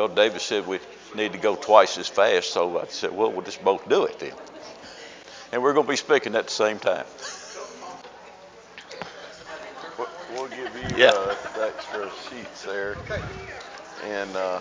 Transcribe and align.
Well, 0.00 0.08
David 0.08 0.40
said 0.40 0.66
we 0.66 0.78
need 1.14 1.32
to 1.32 1.38
go 1.38 1.56
twice 1.56 1.98
as 1.98 2.08
fast, 2.08 2.54
so 2.54 2.80
I 2.80 2.86
said, 2.86 3.12
well, 3.14 3.30
we'll 3.30 3.42
just 3.42 3.62
both 3.62 3.86
do 3.86 4.04
it 4.06 4.18
then. 4.18 4.32
And 5.52 5.62
we're 5.62 5.74
going 5.74 5.84
to 5.84 5.90
be 5.90 5.96
speaking 5.96 6.34
at 6.36 6.46
the 6.46 6.50
same 6.50 6.78
time. 6.78 7.04
We'll- 9.98 10.08
We'll 10.32 10.48
give 10.48 10.74
you 10.74 10.96
Yeah. 10.96 11.10
uh, 11.10 11.34
the 11.54 11.66
extra 11.66 12.10
sheets 12.30 12.62
there. 12.64 12.96
And 14.04 14.34
uh, 14.34 14.60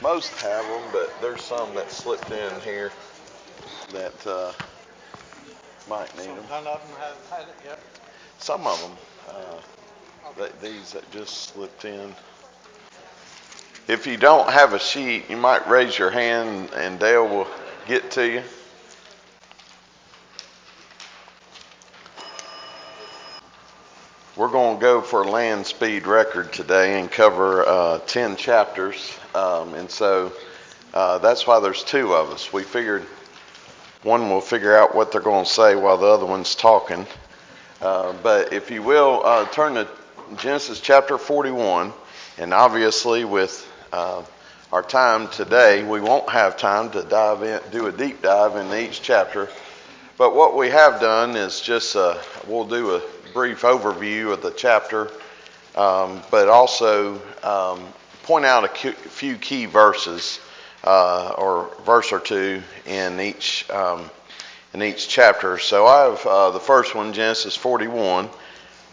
most 0.00 0.30
have 0.42 0.64
them, 0.64 0.82
but 0.92 1.12
there's 1.20 1.42
some 1.42 1.74
that 1.74 1.90
slipped 1.90 2.30
in 2.30 2.60
here 2.60 2.92
that 3.90 4.26
uh, 4.28 4.52
might 5.88 6.16
need 6.18 6.28
them. 6.28 6.44
None 6.48 6.68
of 6.68 6.80
them 6.86 6.96
have 7.00 7.16
had 7.30 7.48
it 7.48 7.56
yet. 7.64 7.80
Some 8.38 8.64
of 8.64 8.80
them, 8.80 8.92
uh, 9.28 10.34
th- 10.38 10.52
these 10.62 10.92
that 10.92 11.10
just 11.10 11.52
slipped 11.52 11.84
in. 11.84 12.14
If 13.88 14.08
you 14.08 14.16
don't 14.16 14.50
have 14.50 14.72
a 14.72 14.80
sheet, 14.80 15.30
you 15.30 15.36
might 15.36 15.68
raise 15.68 15.96
your 15.96 16.10
hand 16.10 16.70
and 16.74 16.98
Dale 16.98 17.28
will 17.28 17.46
get 17.86 18.10
to 18.12 18.28
you. 18.28 18.42
We're 24.34 24.48
going 24.48 24.78
to 24.78 24.80
go 24.80 25.00
for 25.00 25.22
a 25.22 25.30
land 25.30 25.66
speed 25.66 26.08
record 26.08 26.52
today 26.52 26.98
and 26.98 27.08
cover 27.08 27.64
uh, 27.64 27.98
10 28.00 28.34
chapters. 28.34 29.16
Um, 29.36 29.74
and 29.74 29.88
so 29.88 30.32
uh, 30.92 31.18
that's 31.18 31.46
why 31.46 31.60
there's 31.60 31.84
two 31.84 32.12
of 32.12 32.30
us. 32.30 32.52
We 32.52 32.64
figured 32.64 33.06
one 34.02 34.28
will 34.30 34.40
figure 34.40 34.76
out 34.76 34.96
what 34.96 35.12
they're 35.12 35.20
going 35.20 35.44
to 35.44 35.50
say 35.50 35.76
while 35.76 35.96
the 35.96 36.06
other 36.06 36.26
one's 36.26 36.56
talking. 36.56 37.06
Uh, 37.80 38.14
but 38.20 38.52
if 38.52 38.68
you 38.68 38.82
will, 38.82 39.22
uh, 39.24 39.46
turn 39.50 39.74
to 39.74 39.86
Genesis 40.38 40.80
chapter 40.80 41.18
41. 41.18 41.92
And 42.38 42.52
obviously, 42.52 43.24
with 43.24 43.66
uh, 43.92 44.22
our 44.72 44.82
time 44.82 45.28
today, 45.28 45.84
we 45.84 46.00
won't 46.00 46.28
have 46.30 46.56
time 46.56 46.90
to 46.90 47.02
dive 47.02 47.42
in, 47.42 47.60
do 47.70 47.86
a 47.86 47.92
deep 47.92 48.22
dive 48.22 48.56
in 48.56 48.72
each 48.78 49.00
chapter. 49.02 49.48
But 50.18 50.34
what 50.34 50.56
we 50.56 50.70
have 50.70 51.00
done 51.00 51.36
is 51.36 51.60
just 51.60 51.94
uh, 51.94 52.18
we'll 52.46 52.66
do 52.66 52.96
a 52.96 53.02
brief 53.32 53.62
overview 53.62 54.32
of 54.32 54.42
the 54.42 54.50
chapter, 54.50 55.10
um, 55.76 56.22
but 56.30 56.48
also 56.48 57.20
um, 57.42 57.86
point 58.22 58.44
out 58.44 58.64
a 58.64 58.92
few 58.92 59.36
key 59.36 59.66
verses 59.66 60.40
uh, 60.84 61.34
or 61.38 61.70
verse 61.84 62.12
or 62.12 62.20
two 62.20 62.62
in 62.86 63.20
each 63.20 63.68
um, 63.70 64.10
in 64.74 64.82
each 64.82 65.08
chapter. 65.08 65.58
So 65.58 65.86
I 65.86 66.04
have 66.04 66.26
uh, 66.26 66.50
the 66.50 66.60
first 66.60 66.94
one, 66.94 67.12
Genesis 67.12 67.54
41, 67.56 68.28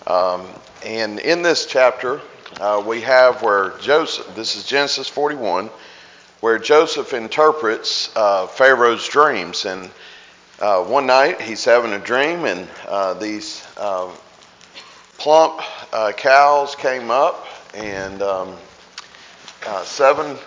um, 0.08 0.46
and 0.86 1.20
in 1.20 1.42
this 1.42 1.66
chapter 1.66 2.22
uh, 2.60 2.84
we 2.86 3.02
have 3.02 3.42
where 3.42 3.72
Joseph. 3.80 4.36
This 4.36 4.56
is 4.56 4.66
Genesis 4.66 5.08
41, 5.08 5.70
where 6.40 6.60
Joseph 6.60 7.14
interprets 7.14 8.16
uh, 8.16 8.48
Pharaoh's 8.48 9.08
dreams 9.08 9.66
and. 9.66 9.90
Uh, 10.60 10.82
one 10.82 11.06
night 11.06 11.42
he's 11.42 11.66
having 11.66 11.92
a 11.92 12.00
dream, 12.00 12.46
and 12.46 12.70
uh, 12.88 13.14
these 13.16 13.68
uh, 13.76 14.10
plump 15.18 15.62
uh, 15.92 16.12
cows 16.16 16.74
came 16.76 17.12
up, 17.12 17.46
and 17.74 18.22
um, 18.22 18.56
seven 19.84 20.38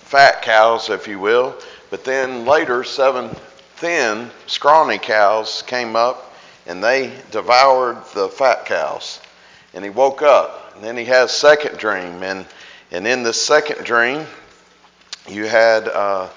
fat 0.00 0.42
cows, 0.42 0.90
if 0.90 1.08
you 1.08 1.18
will. 1.18 1.56
But 1.88 2.04
then 2.04 2.44
later, 2.44 2.84
seven 2.84 3.34
thin, 3.76 4.30
scrawny 4.46 4.98
cows 4.98 5.62
came 5.66 5.96
up, 5.96 6.34
and 6.66 6.84
they 6.84 7.12
devoured 7.30 7.96
the 8.14 8.28
fat 8.28 8.66
cows. 8.66 9.20
And 9.72 9.84
he 9.84 9.90
woke 9.90 10.20
up, 10.20 10.69
and 10.80 10.88
then 10.88 10.96
he 10.96 11.04
has 11.04 11.30
second 11.30 11.76
dream, 11.76 12.22
and 12.22 12.46
and 12.90 13.06
in 13.06 13.22
the 13.22 13.34
second 13.34 13.84
dream, 13.84 14.24
you 15.28 15.44
had. 15.44 15.86
Uh, 15.86 16.28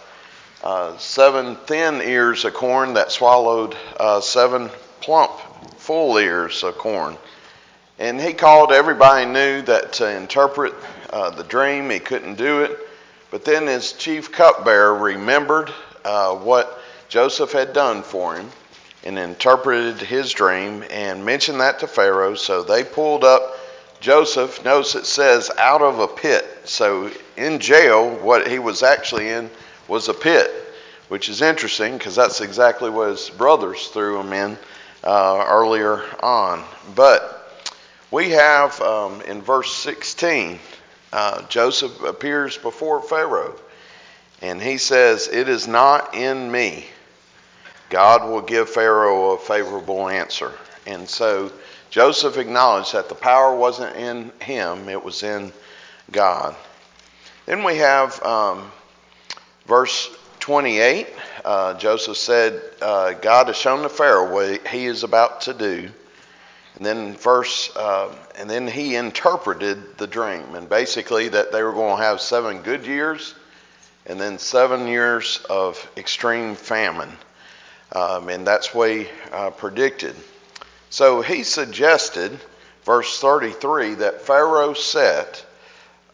uh, 0.63 0.97
seven 0.97 1.57
thin 1.57 2.01
ears 2.01 2.45
of 2.45 2.53
corn 2.53 2.93
that 2.93 3.11
swallowed 3.11 3.75
uh, 3.99 4.21
seven 4.21 4.69
plump, 5.01 5.29
full 5.75 6.17
ears 6.17 6.63
of 6.63 6.77
corn. 6.77 7.17
And 7.99 8.19
he 8.21 8.31
called 8.31 8.71
everybody 8.71 9.25
knew 9.25 9.61
that 9.63 9.91
to 9.93 10.09
interpret 10.09 10.73
uh, 11.09 11.31
the 11.31 11.43
dream. 11.43 11.89
He 11.89 11.99
couldn't 11.99 12.35
do 12.35 12.61
it. 12.61 12.79
But 13.29 13.43
then 13.43 13.67
his 13.67 13.91
chief 13.91 14.31
cupbearer 14.31 14.97
remembered 14.97 15.69
uh, 16.05 16.33
what 16.35 16.79
Joseph 17.09 17.51
had 17.51 17.73
done 17.73 18.01
for 18.01 18.35
him 18.37 18.49
and 19.03 19.19
interpreted 19.19 19.97
his 19.97 20.31
dream 20.31 20.85
and 20.89 21.25
mentioned 21.25 21.59
that 21.59 21.79
to 21.79 21.87
Pharaoh. 21.87 22.35
So 22.35 22.63
they 22.63 22.85
pulled 22.85 23.25
up 23.25 23.59
Joseph. 24.03 24.65
Notice 24.65 24.95
it 24.95 25.05
says 25.05 25.49
out 25.57 25.81
of 25.81 25.99
a 25.99 26.09
pit. 26.09 26.45
So 26.65 27.09
in 27.37 27.59
jail, 27.59 28.13
what 28.17 28.45
he 28.45 28.59
was 28.59 28.83
actually 28.83 29.29
in 29.29 29.49
was 29.87 30.09
a 30.09 30.13
pit, 30.13 30.51
which 31.07 31.29
is 31.29 31.41
interesting 31.41 31.97
because 31.97 32.13
that's 32.13 32.41
exactly 32.41 32.89
what 32.89 33.07
his 33.07 33.29
brothers 33.29 33.87
threw 33.87 34.19
him 34.19 34.33
in 34.33 34.57
uh, 35.05 35.45
earlier 35.47 36.03
on. 36.21 36.65
But 36.93 37.63
we 38.11 38.31
have 38.31 38.79
um, 38.81 39.21
in 39.21 39.41
verse 39.41 39.73
16, 39.73 40.59
uh, 41.13 41.43
Joseph 41.43 42.03
appears 42.03 42.57
before 42.57 43.01
Pharaoh 43.01 43.55
and 44.41 44.61
he 44.61 44.79
says, 44.79 45.29
It 45.29 45.47
is 45.47 45.65
not 45.65 46.13
in 46.13 46.51
me. 46.51 46.87
God 47.89 48.29
will 48.29 48.41
give 48.41 48.69
Pharaoh 48.69 49.31
a 49.31 49.37
favorable 49.37 50.09
answer. 50.09 50.51
And 50.85 51.07
so 51.07 51.53
Joseph 51.93 52.37
acknowledged 52.37 52.93
that 52.93 53.07
the 53.07 53.15
power 53.15 53.55
wasn't 53.55 53.95
in 53.95 54.31
him, 54.41 54.89
it 54.89 55.03
was 55.03 55.21
in 55.21 55.53
God. 56.11 56.55
Then 57.45 57.63
we 57.63 57.77
have 57.77 58.19
um, 58.23 58.71
Verse 59.65 60.09
28, 60.41 61.07
uh, 61.45 61.73
Joseph 61.75 62.17
said, 62.17 62.59
uh, 62.81 63.13
God 63.13 63.47
has 63.47 63.55
shown 63.55 63.83
to 63.83 63.89
Pharaoh 63.89 64.33
what 64.33 64.67
he 64.67 64.87
is 64.87 65.03
about 65.03 65.41
to 65.41 65.53
do. 65.53 65.89
And 66.75 66.85
then 66.85 67.13
verse, 67.13 67.73
uh, 67.75 68.13
and 68.35 68.49
then 68.49 68.67
he 68.67 68.95
interpreted 68.95 69.97
the 69.97 70.07
dream, 70.07 70.55
and 70.55 70.67
basically 70.67 71.29
that 71.29 71.51
they 71.51 71.63
were 71.63 71.71
going 71.71 71.97
to 71.97 72.03
have 72.03 72.19
seven 72.19 72.61
good 72.61 72.85
years, 72.85 73.35
and 74.05 74.19
then 74.19 74.37
seven 74.37 74.87
years 74.87 75.45
of 75.49 75.89
extreme 75.95 76.55
famine, 76.55 77.15
um, 77.93 78.27
and 78.27 78.45
that's 78.45 78.73
what 78.73 78.89
he 78.89 79.07
uh, 79.31 79.51
predicted. 79.51 80.15
So 80.93 81.21
he 81.23 81.41
suggested, 81.41 82.39
verse 82.83 83.19
33, 83.19 83.95
that 83.95 84.21
Pharaoh 84.21 84.75
set 84.75 85.43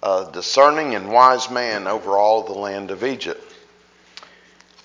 a 0.02 0.30
discerning 0.32 0.96
and 0.96 1.12
wise 1.12 1.50
man 1.50 1.86
over 1.86 2.12
all 2.12 2.44
the 2.44 2.54
land 2.54 2.90
of 2.90 3.04
Egypt. 3.04 3.44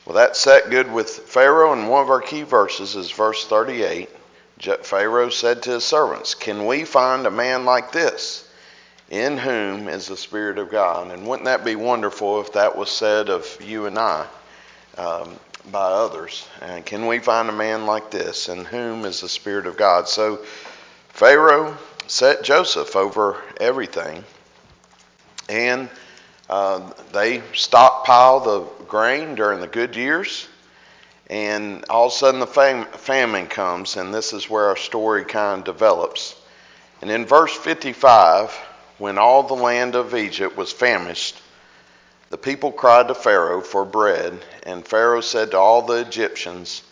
Well, 0.04 0.16
that 0.16 0.36
set 0.36 0.68
good 0.68 0.90
with 0.90 1.08
Pharaoh, 1.08 1.72
and 1.72 1.88
one 1.88 2.02
of 2.02 2.10
our 2.10 2.20
key 2.20 2.42
verses 2.42 2.96
is 2.96 3.12
verse 3.12 3.46
38. 3.46 4.10
Pharaoh 4.82 5.30
said 5.30 5.62
to 5.62 5.70
his 5.70 5.84
servants, 5.84 6.34
Can 6.34 6.66
we 6.66 6.84
find 6.84 7.24
a 7.24 7.30
man 7.30 7.64
like 7.64 7.92
this, 7.92 8.48
in 9.10 9.38
whom 9.38 9.86
is 9.86 10.08
the 10.08 10.16
Spirit 10.16 10.58
of 10.58 10.72
God? 10.72 11.12
And 11.12 11.24
wouldn't 11.24 11.44
that 11.44 11.64
be 11.64 11.76
wonderful 11.76 12.40
if 12.40 12.54
that 12.54 12.76
was 12.76 12.90
said 12.90 13.30
of 13.30 13.46
you 13.62 13.86
and 13.86 13.96
I 13.96 14.26
um, 14.98 15.38
by 15.70 15.86
others? 15.86 16.46
And 16.60 16.84
can 16.84 17.06
we 17.06 17.18
find 17.18 17.48
a 17.48 17.52
man 17.52 17.86
like 17.86 18.10
this, 18.10 18.48
in 18.48 18.64
whom 18.64 19.04
is 19.04 19.20
the 19.20 19.28
Spirit 19.28 19.66
of 19.66 19.76
God? 19.76 20.08
So 20.08 20.38
Pharaoh 21.08 21.76
set 22.06 22.42
Joseph 22.42 22.96
over 22.96 23.42
everything 23.60 24.24
and 25.48 25.88
uh, 26.48 26.92
they 27.12 27.42
stockpile 27.54 28.40
the 28.40 28.60
grain 28.86 29.34
during 29.34 29.60
the 29.60 29.66
good 29.66 29.96
years, 29.96 30.46
and 31.30 31.84
all 31.88 32.06
of 32.06 32.12
a 32.12 32.14
sudden 32.14 32.40
the 32.40 32.46
fam- 32.46 32.86
famine 32.86 33.46
comes, 33.46 33.96
and 33.96 34.12
this 34.12 34.32
is 34.32 34.48
where 34.50 34.66
our 34.66 34.76
story 34.76 35.24
kind 35.24 35.60
of 35.60 35.64
develops. 35.64 36.36
And 37.00 37.10
in 37.10 37.26
verse 37.26 37.54
55, 37.54 38.52
when 38.98 39.18
all 39.18 39.42
the 39.42 39.54
land 39.54 39.94
of 39.94 40.14
Egypt 40.14 40.56
was 40.56 40.72
famished, 40.72 41.40
the 42.30 42.38
people 42.38 42.72
cried 42.72 43.08
to 43.08 43.14
Pharaoh 43.14 43.60
for 43.60 43.84
bread, 43.84 44.38
and 44.64 44.86
Pharaoh 44.86 45.20
said 45.20 45.52
to 45.52 45.58
all 45.58 45.82
the 45.82 46.00
Egyptians, 46.00 46.82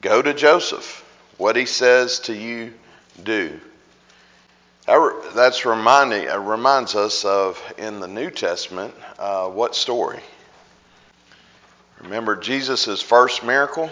Go 0.00 0.22
to 0.22 0.32
Joseph. 0.34 1.04
What 1.36 1.56
he 1.56 1.66
says 1.66 2.20
to 2.20 2.34
you, 2.34 2.74
do. 3.22 3.60
That's 4.86 5.64
reminding 5.64 6.28
uh, 6.28 6.38
reminds 6.38 6.96
us 6.96 7.24
of 7.24 7.62
in 7.78 8.00
the 8.00 8.08
New 8.08 8.30
Testament 8.30 8.94
uh, 9.18 9.48
what 9.48 9.76
story? 9.76 10.20
Remember 12.00 12.34
Jesus' 12.34 13.00
first 13.00 13.44
miracle? 13.44 13.90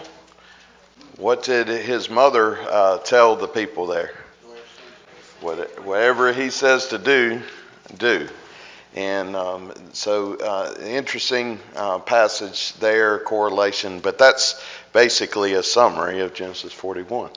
What 1.17 1.43
did 1.43 1.67
his 1.67 2.09
mother 2.09 2.57
uh, 2.61 2.97
tell 2.99 3.35
the 3.35 3.47
people 3.47 3.87
there? 3.87 4.11
What, 5.41 5.85
whatever 5.85 6.33
he 6.33 6.49
says 6.49 6.87
to 6.87 6.97
do, 6.97 7.41
do. 7.97 8.27
And 8.95 9.35
um, 9.35 9.71
so, 9.93 10.35
uh, 10.35 10.73
interesting 10.81 11.59
uh, 11.75 11.99
passage 11.99 12.73
there, 12.73 13.19
correlation, 13.19 13.99
but 13.99 14.17
that's 14.17 14.63
basically 14.93 15.53
a 15.53 15.61
summary 15.61 16.21
of 16.21 16.33
Genesis 16.33 16.73
41. 16.73 17.29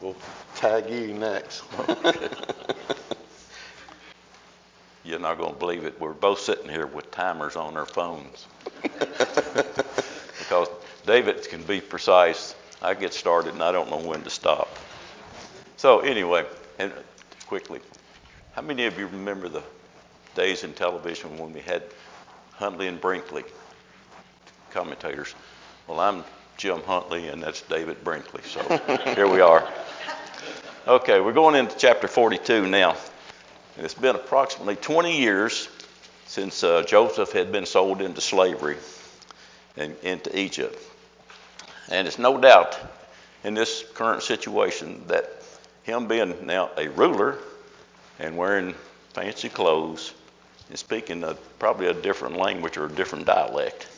We'll 0.00 0.16
tag 0.56 0.88
you 0.88 1.12
next. 1.12 1.62
You're 5.04 5.18
not 5.18 5.36
going 5.38 5.52
to 5.52 5.58
believe 5.58 5.84
it. 5.84 6.00
We're 6.00 6.12
both 6.12 6.40
sitting 6.40 6.68
here 6.70 6.86
with 6.86 7.10
timers 7.10 7.56
on 7.56 7.76
our 7.76 7.86
phones. 7.86 8.46
because 8.82 10.68
David 11.06 11.46
can 11.48 11.62
be 11.62 11.80
precise. 11.80 12.54
I 12.80 12.94
get 12.94 13.12
started 13.12 13.52
and 13.54 13.62
I 13.62 13.72
don't 13.72 13.90
know 13.90 13.98
when 13.98 14.22
to 14.22 14.30
stop. 14.30 14.68
So, 15.76 16.00
anyway, 16.00 16.46
and 16.78 16.92
quickly, 17.46 17.80
how 18.52 18.62
many 18.62 18.86
of 18.86 18.98
you 18.98 19.06
remember 19.06 19.48
the 19.48 19.62
days 20.34 20.64
in 20.64 20.72
television 20.72 21.38
when 21.38 21.52
we 21.52 21.60
had 21.60 21.82
Huntley 22.54 22.88
and 22.88 23.00
Brinkley 23.00 23.44
commentators? 24.70 25.34
Well, 25.86 26.00
I'm 26.00 26.24
Jim 26.56 26.82
Huntley 26.82 27.28
and 27.28 27.42
that's 27.42 27.62
David 27.62 28.02
Brinkley. 28.02 28.42
So 28.42 28.60
here 29.14 29.28
we 29.28 29.40
are. 29.40 29.66
Okay, 30.88 31.20
we're 31.20 31.32
going 31.32 31.54
into 31.54 31.76
chapter 31.76 32.08
42 32.08 32.66
now. 32.66 32.96
It's 33.76 33.94
been 33.94 34.16
approximately 34.16 34.76
20 34.76 35.18
years 35.18 35.68
since 36.26 36.64
uh, 36.64 36.82
Joseph 36.82 37.32
had 37.32 37.52
been 37.52 37.66
sold 37.66 38.02
into 38.02 38.20
slavery 38.20 38.76
and 39.76 39.94
into 40.02 40.36
Egypt. 40.36 40.76
And 41.88 42.06
it's 42.08 42.18
no 42.18 42.40
doubt 42.40 42.78
in 43.44 43.54
this 43.54 43.84
current 43.94 44.22
situation 44.22 45.04
that 45.06 45.30
him 45.84 46.08
being 46.08 46.46
now 46.46 46.70
a 46.76 46.88
ruler 46.88 47.38
and 48.20 48.36
wearing 48.36 48.74
fancy 49.14 49.48
clothes 49.48 50.14
and 50.68 50.78
speaking 50.78 51.24
a, 51.24 51.34
probably 51.58 51.88
a 51.88 51.94
different 51.94 52.36
language 52.36 52.76
or 52.76 52.86
a 52.86 52.90
different 52.90 53.26
dialect. 53.26 53.88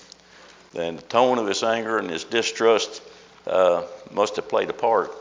Then 0.73 0.97
the 0.97 1.03
tone 1.03 1.39
of 1.39 1.47
his 1.47 1.63
anger 1.63 1.99
and 1.99 2.09
his 2.09 2.25
distrust 2.25 3.03
uh, 3.47 3.83
must 4.11 4.37
have 4.37 4.49
played 4.49 4.71
a 4.71 4.75
part 4.75 5.13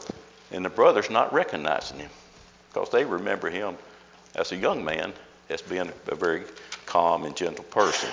in 0.52 0.64
the 0.64 0.70
brothers 0.70 1.10
not 1.10 1.34
recognizing 1.34 2.00
him 2.00 2.10
because 2.70 2.90
they 2.90 3.04
remember 3.04 3.50
him 3.50 3.76
as 4.36 4.52
a 4.52 4.56
young 4.56 4.86
man 4.86 5.12
as 5.50 5.62
being 5.62 5.92
a 6.08 6.16
very 6.16 6.44
calm 6.86 7.26
and 7.26 7.36
gentle 7.36 7.66
person. 7.66 8.10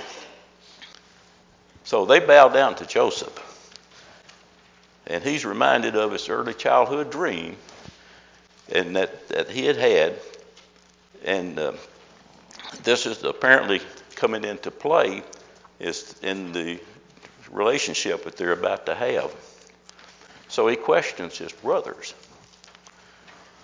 So 1.84 2.04
they 2.04 2.18
bow 2.18 2.48
down 2.48 2.74
to 2.76 2.86
Joseph. 2.86 3.44
And 5.06 5.22
he's 5.22 5.44
reminded 5.44 5.96
of 5.96 6.12
his 6.12 6.28
early 6.28 6.54
childhood 6.54 7.10
dream 7.10 7.56
and 8.70 8.96
that, 8.96 9.28
that 9.28 9.48
he 9.48 9.64
had 9.64 9.76
had 9.76 10.14
and 11.24 11.58
uh, 11.58 11.72
this 12.82 13.06
is 13.06 13.22
apparently 13.24 13.80
coming 14.14 14.44
into 14.44 14.70
play 14.70 15.22
is 15.78 16.14
in 16.22 16.52
the 16.52 16.80
relationship 17.50 18.24
that 18.24 18.36
they're 18.36 18.52
about 18.52 18.86
to 18.86 18.94
have. 18.94 19.34
So 20.48 20.66
he 20.66 20.76
questions 20.76 21.38
his 21.38 21.52
brothers. 21.52 22.14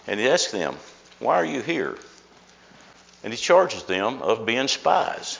And 0.07 0.21
he 0.21 0.29
asks 0.29 0.53
them, 0.53 0.77
Why 1.19 1.37
are 1.37 1.45
you 1.45 1.63
here? 1.63 1.97
And 3.23 3.33
he 3.33 3.39
charges 3.39 3.85
them 3.85 4.23
of 4.23 4.45
being 4.45 4.69
spies. 4.69 5.39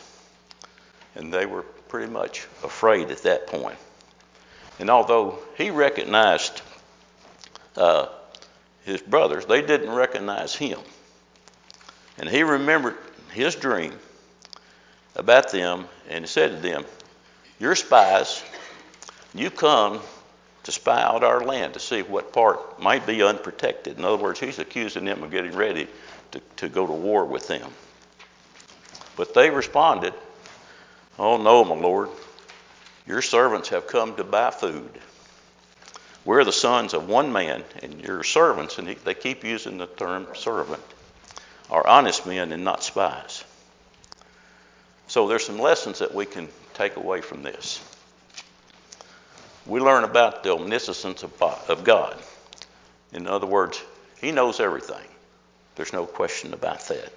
And 1.15 1.33
they 1.33 1.47
were 1.47 1.63
pretty 1.63 2.11
much 2.11 2.47
afraid 2.63 3.11
at 3.11 3.23
that 3.25 3.47
point. 3.47 3.79
And 4.79 4.91
although 4.91 5.39
he 5.57 5.71
recognized 5.71 6.63
uh, 7.77 8.09
his 8.85 9.01
brothers, 9.01 9.47
they 9.47 9.63
didn't 9.63 9.95
recognize 9.95 10.55
him. 10.55 10.79
And 12.19 12.29
he 12.29 12.43
remembered 12.43 12.97
his 13.33 13.55
dream 13.57 13.93
about 15.17 15.51
them, 15.51 15.87
and 16.09 16.25
he 16.25 16.29
said 16.29 16.51
to 16.51 16.57
them, 16.57 16.85
You're 17.59 17.75
spies. 17.75 18.43
You 19.35 19.51
come 19.51 20.01
to 20.63 20.73
spy 20.73 21.03
out 21.03 21.25
our 21.25 21.41
land 21.45 21.75
to 21.75 21.81
see 21.81 22.03
what 22.03 22.33
part 22.33 22.81
might 22.81 23.07
be 23.07 23.23
unprotected. 23.23 23.99
In 23.99 24.05
other 24.05 24.23
words, 24.23 24.39
he's 24.39 24.59
accusing 24.59 25.05
them 25.05 25.23
of 25.23 25.31
getting 25.31 25.55
ready 25.55 25.89
to, 26.31 26.41
to 26.57 26.69
go 26.69 26.87
to 26.87 26.93
war 26.93 27.25
with 27.25 27.49
them. 27.49 27.71
But 29.17 29.35
they 29.35 29.51
responded, 29.51 30.15
Oh, 31.19 31.37
no, 31.37 31.65
my 31.65 31.75
Lord. 31.75 32.11
Your 33.07 33.23
servants 33.23 33.69
have 33.69 33.87
come 33.87 34.17
to 34.17 34.25
buy 34.25 34.51
food. 34.51 34.91
We're 36.25 36.45
the 36.45 36.53
sons 36.53 36.95
of 36.95 37.09
one 37.09 37.33
man, 37.33 37.65
and 37.83 38.01
your 38.01 38.23
servants, 38.23 38.79
and 38.79 38.89
they 38.89 39.15
keep 39.15 39.45
using 39.45 39.77
the 39.77 39.87
term 39.87 40.27
servant 40.35 40.83
are 41.71 41.87
honest 41.87 42.27
men 42.27 42.53
and 42.53 42.65
not 42.65 42.83
spies. 42.83 43.45
So 45.07 45.29
there's 45.29 45.45
some 45.47 45.59
lessons 45.59 45.99
that 46.01 46.15
we 46.15 46.27
can 46.27 46.49
take 46.75 46.97
away 46.97 47.21
from 47.21 47.43
this. 47.43 47.81
We 49.67 49.81
learn 49.81 50.05
about 50.05 50.43
the 50.43 50.55
omniscience 50.55 51.23
of 51.23 51.85
God. 51.85 52.17
In 53.13 53.27
other 53.27 53.47
words, 53.47 53.83
He 54.21 54.33
knows 54.33 54.61
everything. 54.61 55.07
There's 55.77 55.93
no 55.93 56.07
question 56.07 56.55
about 56.55 56.81
that. 56.89 57.13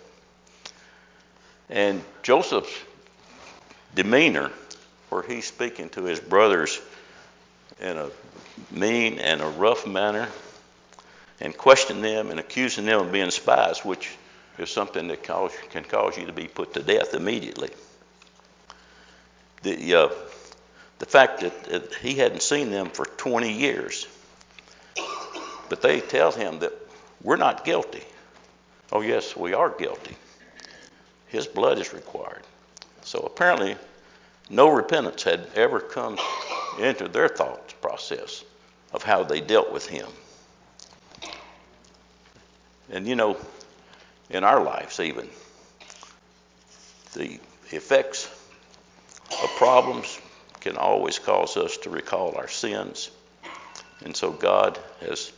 And 1.69 2.03
Joseph's 2.23 2.73
demeanor, 3.93 4.51
where 5.09 5.21
he's 5.21 5.45
speaking 5.45 5.89
to 5.89 6.03
his 6.03 6.19
brothers 6.19 6.79
in 7.79 7.97
a 7.97 8.09
mean 8.71 9.19
and 9.19 9.41
a 9.41 9.47
rough 9.47 9.85
manner, 9.85 10.27
and 11.39 11.55
questioning 11.55 12.01
them 12.01 12.31
and 12.31 12.39
accusing 12.39 12.85
them 12.85 13.01
of 13.01 13.11
being 13.11 13.31
spies, 13.31 13.83
which 13.85 14.09
is 14.57 14.69
something 14.69 15.07
that 15.07 15.23
cause, 15.23 15.51
can 15.69 15.83
cause 15.83 16.17
you 16.17 16.25
to 16.25 16.33
be 16.33 16.47
put 16.47 16.73
to 16.73 16.81
death 16.81 17.13
immediately. 17.13 17.69
The, 19.63 19.95
uh, 19.95 20.09
the 20.99 21.05
fact 21.05 21.41
that, 21.41 21.93
he 22.01 22.15
hadn't 22.15 22.41
seen 22.41 22.71
them 22.71 22.89
for 22.89 23.05
20 23.05 23.51
years, 23.51 24.07
but 25.69 25.81
they 25.81 25.99
tell 26.01 26.31
him 26.31 26.59
that 26.59 26.73
we're 27.21 27.35
not 27.35 27.65
guilty. 27.65 28.03
Oh, 28.91 29.01
yes, 29.01 29.35
we 29.35 29.53
are 29.53 29.69
guilty. 29.69 30.15
His 31.27 31.45
blood 31.45 31.77
is 31.77 31.93
required. 31.93 32.43
So 33.03 33.19
apparently, 33.19 33.75
no 34.49 34.69
repentance 34.69 35.23
had 35.23 35.47
ever 35.55 35.79
come 35.79 36.17
into 36.79 37.07
their 37.07 37.27
thought 37.27 37.73
process 37.81 38.43
of 38.93 39.03
how 39.03 39.23
they 39.23 39.41
dealt 39.41 39.71
with 39.71 39.87
him. 39.87 40.07
And 42.89 43.05
you 43.05 43.15
know, 43.15 43.37
in 44.29 44.43
our 44.43 44.61
lives, 44.63 44.99
even. 44.99 45.29
The 47.13 47.39
effects 47.71 48.29
of 49.43 49.49
problems 49.57 50.19
can 50.59 50.77
always 50.77 51.19
cause 51.19 51.57
us 51.57 51.77
to 51.77 51.89
recall 51.89 52.35
our 52.35 52.47
sins. 52.47 53.09
And 54.03 54.15
so 54.15 54.31
God 54.31 54.77
has 55.01 55.31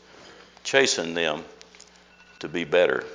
chastened 0.63 1.15
them 1.15 1.43
to 2.39 2.47
be 2.47 2.63
better. 2.63 3.05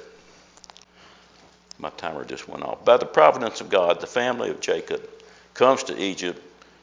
My 1.79 1.91
timer 1.91 2.25
just 2.25 2.49
went 2.49 2.63
off. 2.63 2.85
By 2.85 2.97
the 2.97 3.07
providence 3.07 3.61
of 3.61 3.69
God, 3.69 4.01
the 4.01 4.07
family 4.07 4.51
of 4.51 4.61
Jacob 4.61 5.09
comes 5.55 5.83
to 5.85 6.01
Egypt 6.01 6.41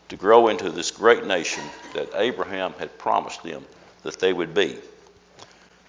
to 0.10 0.17
grow 0.17 0.50
into 0.50 0.69
this 0.69 0.91
great 0.91 1.25
nation 1.25 1.63
that 1.93 2.10
Abraham 2.15 2.74
had 2.77 2.98
promised 2.98 3.43
them 3.43 3.65
that 4.03 4.19
they 4.19 4.33
would 4.33 4.53
be. 4.53 4.77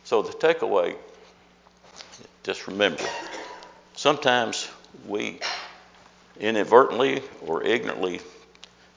So 0.05 0.23
the 0.23 0.33
takeaway 0.33 0.95
just 2.43 2.67
remember, 2.67 3.05
sometimes 3.95 4.69
we 5.07 5.39
inadvertently 6.41 7.23
or 7.47 7.63
ignorantly 7.63 8.21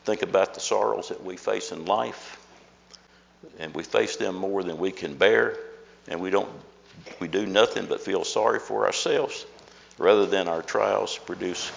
think 0.03 0.21
about 0.21 0.53
the 0.53 0.59
sorrows 0.59 1.09
that 1.09 1.23
we 1.23 1.37
face 1.37 1.71
in 1.71 1.85
life, 1.85 2.39
and 3.59 3.73
we 3.73 3.83
face 3.83 4.15
them 4.15 4.35
more 4.35 4.63
than 4.63 4.77
we 4.77 4.91
can 4.91 5.15
bear, 5.15 5.57
and 6.07 6.19
we 6.19 6.29
don't 6.29 6.49
we 7.19 7.27
do 7.27 7.45
nothing 7.45 7.85
but 7.85 8.01
feel 8.01 8.23
sorry 8.23 8.59
for 8.59 8.85
ourselves 8.85 9.45
rather 9.97 10.25
than 10.25 10.47
our 10.47 10.61
trials 10.61 11.17
produce 11.17 11.71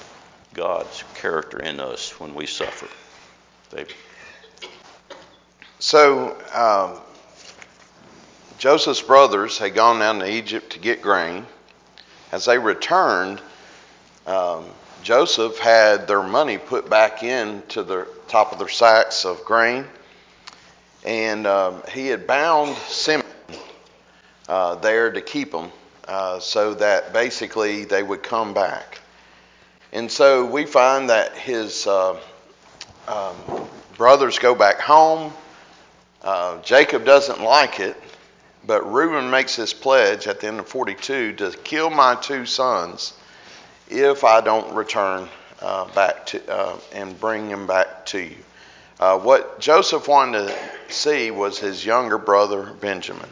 God's 0.55 1.05
character 1.15 1.59
in 1.59 1.81
us 1.81 2.19
when 2.19 2.35
we 2.35 2.47
suffer. 2.47 2.89
David. 3.71 3.95
So, 5.79 6.37
um, 6.53 7.01
Joseph's 8.59 9.03
brothers 9.03 9.59
had 9.59 9.75
gone 9.75 10.01
down 10.01 10.19
to 10.21 10.29
Egypt 10.29 10.73
to 10.73 10.79
get 10.81 11.01
grain. 11.01 11.47
As 12.31 12.45
they 12.45 12.59
returned, 12.59 13.41
um, 14.27 14.67
Joseph 15.03 15.59
had 15.59 16.07
their 16.07 16.23
money 16.23 16.59
put 16.59 16.91
back 16.91 17.23
into 17.23 17.83
the 17.83 18.07
top 18.29 18.53
of 18.53 18.59
their 18.59 18.69
sacks 18.69 19.25
of 19.25 19.45
grain, 19.45 19.87
and 21.05 21.47
um, 21.47 21.83
he 21.91 22.09
had 22.09 22.27
bound 22.27 22.77
Simeon 22.77 23.25
uh, 24.49 24.75
there 24.77 25.11
to 25.11 25.21
keep 25.21 25.53
them 25.53 25.71
uh, 26.07 26.39
so 26.39 26.75
that 26.75 27.13
basically 27.13 27.85
they 27.85 28.03
would 28.03 28.23
come 28.23 28.53
back. 28.55 29.01
And 29.93 30.11
so 30.11 30.45
we 30.45 30.67
find 30.67 31.09
that 31.09 31.35
his 31.37 31.87
uh, 31.87 32.21
um, 33.07 33.37
brothers 33.97 34.39
go 34.39 34.55
back 34.55 34.81
home. 34.81 35.33
Uh, 36.23 36.61
Jacob 36.63 37.05
doesn't 37.05 37.41
like 37.41 37.81
it, 37.81 37.97
but 38.67 38.91
Reuben 38.91 39.31
makes 39.31 39.57
this 39.57 39.73
pledge 39.73 40.27
at 40.27 40.41
the 40.41 40.49
end 40.49 40.61
of 40.61 40.69
42 40.69 41.35
to 41.35 41.51
kill 41.65 41.91
my 41.91 42.15
two 42.17 42.47
sons 42.47 43.15
if 43.89 44.25
I 44.25 44.41
don't 44.41 44.75
return 44.75 45.29
uh, 45.61 45.87
back 45.93 46.27
to 46.27 46.53
uh, 46.53 46.77
and 46.93 47.19
bring 47.19 47.49
them 47.49 47.67
back 47.67 48.07
to 48.07 48.21
you. 48.21 48.37
Uh, 49.01 49.19
what 49.19 49.61
Joseph 49.61 50.09
wanted 50.09 50.49
to 50.49 50.59
see 50.89 51.31
was 51.31 51.59
his 51.59 51.85
younger 51.85 52.19
brother 52.19 52.65
Benjamin. 52.81 53.29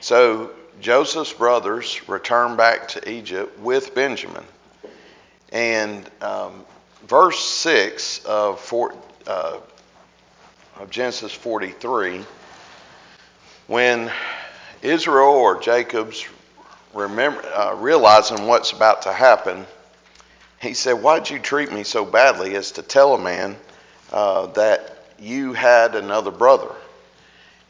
So 0.00 0.50
Joseph's 0.80 1.32
brothers 1.32 2.08
returned 2.08 2.56
back 2.56 2.88
to 2.88 3.10
Egypt 3.10 3.58
with 3.60 3.94
Benjamin. 3.94 4.44
And 5.52 6.08
um, 6.22 6.64
verse 7.06 7.38
6 7.38 8.24
of, 8.24 8.60
four, 8.60 8.94
uh, 9.26 9.58
of 10.78 10.90
Genesis 10.90 11.32
43, 11.32 12.24
when 13.70 14.10
Israel 14.82 15.28
or 15.28 15.60
Jacob's 15.60 16.26
remember, 16.92 17.40
uh, 17.54 17.72
realizing 17.76 18.48
what's 18.48 18.72
about 18.72 19.02
to 19.02 19.12
happen, 19.12 19.64
he 20.60 20.74
said, 20.74 20.94
Why'd 20.94 21.30
you 21.30 21.38
treat 21.38 21.70
me 21.70 21.84
so 21.84 22.04
badly 22.04 22.56
as 22.56 22.72
to 22.72 22.82
tell 22.82 23.14
a 23.14 23.18
man 23.18 23.56
uh, 24.12 24.46
that 24.46 25.06
you 25.20 25.52
had 25.52 25.94
another 25.94 26.32
brother? 26.32 26.74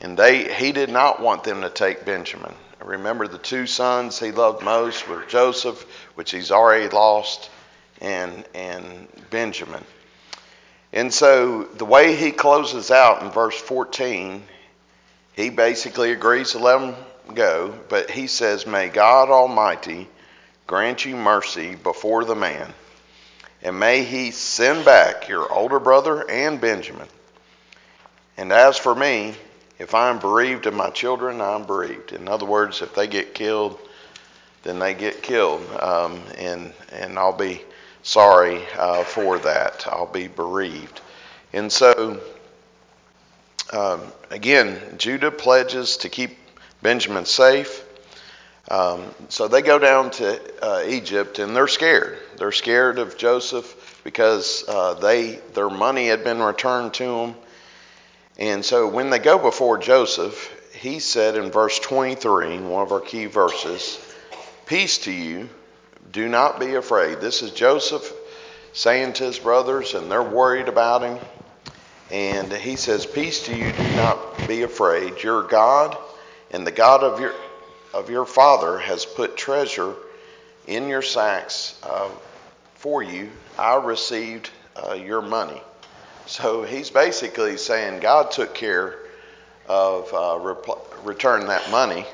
And 0.01 0.17
they, 0.17 0.51
he 0.51 0.73
did 0.73 0.89
not 0.89 1.21
want 1.21 1.45
them 1.45 1.61
to 1.61 1.69
take 1.69 2.07
Benjamin. 2.07 2.55
Remember, 2.83 3.29
the 3.29 3.37
two 3.37 3.67
sons 3.67 4.19
he 4.19 4.33
loved 4.33 4.65
most 4.65 5.07
were 5.07 5.27
Joseph, 5.27 5.83
which 6.15 6.31
he's 6.31 6.51
already 6.51 6.89
lost, 6.89 7.51
and, 8.01 8.43
and 8.55 9.07
Benjamin. 9.29 9.85
And 10.95 11.13
so 11.13 11.65
the 11.65 11.85
way 11.85 12.17
he 12.17 12.31
closes 12.33 12.91
out 12.91 13.23
in 13.23 13.31
verse 13.31 13.61
14, 13.61 14.43
he 15.41 15.51
basically 15.51 16.13
agrees 16.13 16.53
to 16.53 16.59
let 16.59 16.79
them 16.79 16.95
go, 17.35 17.75
but 17.89 18.11
he 18.11 18.27
says, 18.27 18.67
May 18.67 18.89
God 18.89 19.31
Almighty 19.31 20.09
grant 20.67 21.05
you 21.05 21.17
mercy 21.17 21.75
before 21.75 22.25
the 22.25 22.35
man, 22.35 22.73
and 23.63 23.79
may 23.79 24.05
he 24.05 24.31
send 24.31 24.85
back 24.85 25.29
your 25.29 25.51
older 25.53 25.81
brother 25.81 26.29
and 26.29 26.61
Benjamin. 26.61 27.09
And 28.37 28.53
as 28.53 28.77
for 28.79 28.95
me, 28.95 29.35
if 29.79 29.95
I'm 29.95 30.19
bereaved 30.19 30.67
of 30.67 30.75
my 30.75 30.91
children, 30.91 31.41
I'm 31.41 31.65
bereaved. 31.65 32.13
In 32.13 32.29
other 32.29 32.47
words, 32.47 32.83
if 32.83 32.95
they 32.95 33.07
get 33.07 33.35
killed, 33.35 33.79
then 34.63 34.79
they 34.79 34.95
get 34.95 35.23
killed, 35.23 35.67
um, 35.81 36.21
and 36.37 36.73
and 36.93 37.19
I'll 37.19 37.37
be 37.37 37.63
sorry 38.03 38.63
uh, 38.79 39.05
for 39.05 39.39
that. 39.39 39.87
I'll 39.87 40.07
be 40.07 40.29
bereaved. 40.29 41.01
And 41.53 41.73
so, 41.73 42.21
um, 43.73 44.01
again, 44.31 44.81
Judah 44.99 45.31
pledges 45.31 45.99
to 45.99 46.09
keep 46.09 46.37
Benjamin 46.83 47.25
safe. 47.25 47.85
Um, 48.71 49.05
so 49.29 49.49
they 49.49 49.63
go 49.63 49.79
down 49.79 50.11
to 50.13 50.65
uh, 50.65 50.85
Egypt, 50.87 51.39
and 51.39 51.57
they're 51.57 51.69
scared. 51.69 52.19
They're 52.37 52.53
scared 52.53 52.99
of 52.99 53.17
Joseph 53.17 54.01
because 54.05 54.65
uh, 54.69 54.95
they 54.95 55.41
their 55.55 55.71
money 55.71 56.09
had 56.09 56.25
been 56.25 56.41
returned 56.41 56.95
to 56.95 57.05
them 57.05 57.35
and 58.41 58.65
so 58.65 58.89
when 58.89 59.11
they 59.11 59.19
go 59.19 59.39
before 59.39 59.77
Joseph, 59.77 60.51
he 60.75 60.99
said 60.99 61.37
in 61.37 61.51
verse 61.51 61.79
23, 61.79 62.59
one 62.61 62.83
of 62.83 62.91
our 62.91 63.01
key 63.01 63.27
verses, 63.27 64.01
Peace 64.65 64.99
to 64.99 65.13
you, 65.13 65.51
do 66.11 66.27
not 66.27 66.59
be 66.59 66.75
afraid. 66.75 67.21
This 67.21 67.43
is 67.43 67.51
Joseph 67.51 68.11
saying 68.73 69.13
to 69.15 69.25
his 69.25 69.39
brothers, 69.39 69.93
and 69.93 70.11
they're 70.11 70.23
worried 70.23 70.69
about 70.69 71.03
him. 71.03 71.19
And 72.11 72.53
he 72.53 72.77
says, 72.77 73.07
Peace 73.07 73.45
to 73.47 73.57
you, 73.57 73.73
do 73.73 73.97
not 73.97 74.49
be 74.49 74.63
afraid. 74.63 75.23
Your 75.23 75.45
God 75.45 75.97
and 76.51 76.67
the 76.67 76.73
God 76.73 77.03
of 77.03 77.21
your, 77.21 77.35
of 77.95 78.11
your 78.11 78.27
father 78.27 78.79
has 78.79 79.05
put 79.05 79.37
treasure 79.37 79.95
in 80.67 80.89
your 80.89 81.03
sacks 81.03 81.79
uh, 81.83 82.11
for 82.75 83.03
you. 83.03 83.31
I 83.59 83.77
received 83.77 84.51
uh, 84.77 84.95
your 84.95 85.23
money. 85.23 85.61
So 86.27 86.63
he's 86.63 86.91
basically 86.91 87.57
saying 87.57 88.01
God 88.01 88.31
took 88.31 88.55
care 88.55 88.99
of 89.67 90.13
uh, 90.13 90.55
return 91.05 91.47
that 91.47 91.71
money. 91.71 92.07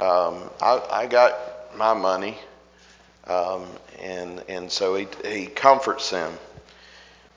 Um, 0.00 0.50
I, 0.60 0.82
I, 0.90 1.06
got 1.06 1.76
my 1.76 1.94
money, 1.94 2.38
um, 3.26 3.66
and 4.00 4.42
and 4.48 4.72
so 4.72 4.94
he 4.94 5.06
he 5.24 5.46
comforts 5.46 6.10
them. 6.10 6.32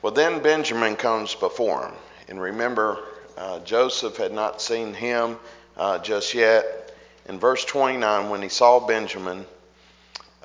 Well, 0.04 0.12
then 0.12 0.40
Benjamin 0.40 0.96
comes 0.96 1.34
before 1.34 1.86
him, 1.86 1.94
and 2.28 2.38
remember, 2.38 2.98
uh, 3.38 3.60
Joseph 3.60 4.18
had 4.18 4.32
not 4.32 4.60
seen 4.60 4.92
him 4.92 5.38
uh, 5.78 5.98
just 5.98 6.34
yet. 6.34 6.94
In 7.24 7.40
verse 7.40 7.64
29, 7.64 8.28
when 8.28 8.42
he 8.42 8.50
saw 8.50 8.86
Benjamin, 8.86 9.46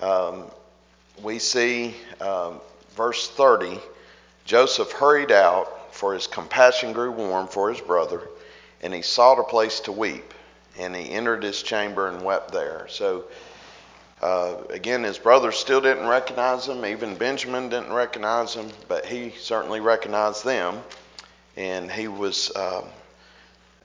um, 0.02 0.46
we 1.22 1.40
see 1.40 1.94
um, 2.22 2.62
verse 2.96 3.28
30 3.32 3.82
Joseph 4.46 4.94
hurried 4.94 5.34
out, 5.34 5.94
for 5.94 6.14
his 6.14 6.26
compassion 6.26 6.94
grew 6.94 7.12
warm 7.12 7.50
for 7.50 7.70
his 7.70 7.82
brother, 7.82 8.30
and 8.82 8.94
he 8.94 9.02
sought 9.02 9.40
a 9.40 9.44
place 9.44 9.82
to 9.82 9.92
weep. 9.92 10.34
And 10.78 10.96
he 10.96 11.12
entered 11.12 11.44
his 11.44 11.62
chamber 11.62 12.08
and 12.08 12.24
wept 12.24 12.54
there. 12.54 12.88
So, 12.88 13.26
uh, 14.22 14.56
again, 14.70 15.04
his 15.04 15.18
brothers 15.18 15.58
still 15.58 15.82
didn't 15.82 16.08
recognize 16.08 16.68
him. 16.68 16.86
Even 16.86 17.16
Benjamin 17.16 17.70
didn't 17.70 17.94
recognize 17.94 18.54
him, 18.54 18.70
but 18.88 19.06
he 19.06 19.32
certainly 19.40 19.80
recognized 19.80 20.44
them. 20.44 20.82
And 21.56 21.92
he 21.92 22.08
was, 22.08 22.52
uh, 22.56 22.84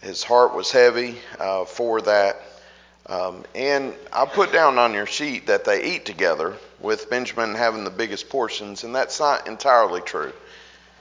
his 0.03 0.23
heart 0.23 0.55
was 0.55 0.71
heavy 0.71 1.17
uh, 1.39 1.65
for 1.65 2.01
that. 2.03 2.41
Um, 3.07 3.45
and 3.55 3.95
I 4.13 4.25
put 4.27 4.53
down 4.53 4.79
on 4.79 4.95
your 4.95 5.07
sheet 5.07 5.49
that 5.49 5.65
they 5.65 5.85
eat 5.95 6.05
together, 6.05 6.57
with 6.81 7.09
Benjamin 7.09 7.55
having 7.55 7.85
the 7.85 7.91
biggest 7.91 8.29
portions, 8.29 8.85
and 8.85 8.95
that's 8.95 9.19
not 9.19 9.49
entirely 9.49 10.03
true. 10.03 10.33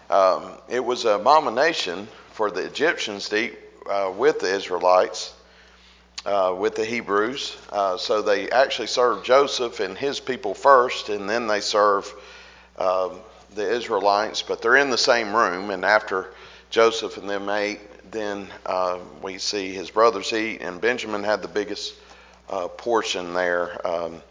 Um, 0.09 0.53
it 0.69 0.83
was 0.83 1.05
an 1.05 1.19
abomination 1.19 2.07
for 2.31 2.49
the 2.49 2.61
Egyptians 2.61 3.29
to 3.29 3.37
eat 3.37 3.59
uh, 3.89 4.11
with 4.15 4.39
the 4.39 4.53
Israelites, 4.53 5.33
uh, 6.25 6.55
with 6.57 6.75
the 6.75 6.85
Hebrews. 6.85 7.57
Uh, 7.71 7.97
so 7.97 8.21
they 8.21 8.49
actually 8.49 8.87
served 8.87 9.25
Joseph 9.25 9.79
and 9.79 9.97
his 9.97 10.19
people 10.19 10.53
first, 10.53 11.09
and 11.09 11.29
then 11.29 11.47
they 11.47 11.59
serve 11.59 12.11
um, 12.77 13.19
the 13.55 13.69
Israelites. 13.69 14.41
But 14.41 14.61
they're 14.61 14.77
in 14.77 14.89
the 14.89 14.97
same 14.97 15.35
room, 15.35 15.69
and 15.69 15.83
after 15.83 16.31
Joseph 16.69 17.17
and 17.17 17.29
them 17.29 17.49
ate, 17.49 17.79
then 18.11 18.47
uh, 18.65 18.99
we 19.21 19.37
see 19.37 19.73
his 19.73 19.89
brothers 19.89 20.31
eat, 20.33 20.61
and 20.61 20.79
Benjamin 20.79 21.23
had 21.23 21.41
the 21.41 21.47
biggest 21.47 21.95
uh, 22.49 22.67
portion 22.67 23.33
there. 23.33 23.85
Um, 23.85 24.21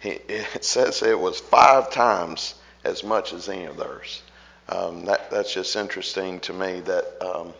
he, 0.00 0.10
it 0.28 0.64
says 0.64 1.02
it 1.02 1.18
was 1.18 1.40
five 1.40 1.90
times 1.90 2.54
as 2.84 3.02
much 3.02 3.32
as 3.32 3.48
any 3.48 3.64
of 3.64 3.76
theirs. 3.76 4.22
Um, 4.68 5.04
that, 5.04 5.30
that's 5.30 5.52
just 5.52 5.76
interesting 5.76 6.40
to 6.40 6.52
me 6.52 6.80
that 6.80 7.24
um, 7.24 7.52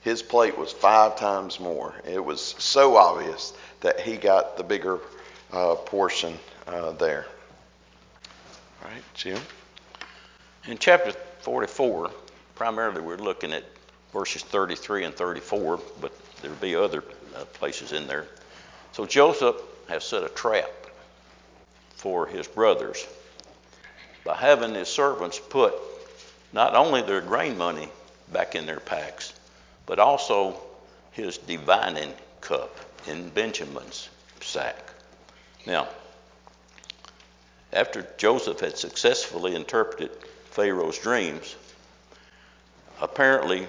his 0.00 0.22
plate 0.22 0.56
was 0.56 0.72
five 0.72 1.16
times 1.16 1.58
more. 1.58 1.94
It 2.06 2.24
was 2.24 2.40
so 2.40 2.96
obvious 2.96 3.52
that 3.80 4.00
he 4.00 4.16
got 4.16 4.56
the 4.56 4.64
bigger 4.64 5.00
uh, 5.52 5.74
portion 5.74 6.38
uh, 6.66 6.92
there. 6.92 7.26
All 8.82 8.90
right, 8.90 9.02
Jim? 9.14 9.40
In 10.66 10.78
chapter 10.78 11.12
44, 11.40 12.10
primarily 12.54 13.00
we're 13.00 13.16
looking 13.16 13.52
at 13.52 13.64
verses 14.12 14.42
33 14.42 15.04
and 15.04 15.14
34, 15.14 15.80
but 16.00 16.12
there'll 16.42 16.56
be 16.56 16.74
other 16.74 17.02
uh, 17.36 17.44
places 17.46 17.92
in 17.92 18.06
there. 18.06 18.26
So 18.92 19.06
Joseph 19.06 19.56
has 19.88 20.04
set 20.04 20.22
a 20.22 20.28
trap 20.28 20.70
for 21.90 22.26
his 22.26 22.46
brothers 22.46 23.06
by 24.24 24.36
having 24.36 24.74
his 24.74 24.88
servants 24.88 25.38
put 25.38 25.74
not 26.52 26.74
only 26.74 27.02
their 27.02 27.20
grain 27.20 27.58
money 27.58 27.88
back 28.32 28.54
in 28.54 28.66
their 28.66 28.80
packs, 28.80 29.32
but 29.88 29.98
also 29.98 30.54
his 31.12 31.38
divining 31.38 32.12
cup 32.42 32.76
in 33.06 33.30
Benjamin's 33.30 34.10
sack. 34.42 34.76
Now, 35.66 35.88
after 37.72 38.06
Joseph 38.18 38.60
had 38.60 38.76
successfully 38.76 39.54
interpreted 39.54 40.10
Pharaoh's 40.50 40.98
dreams, 40.98 41.56
apparently 43.00 43.66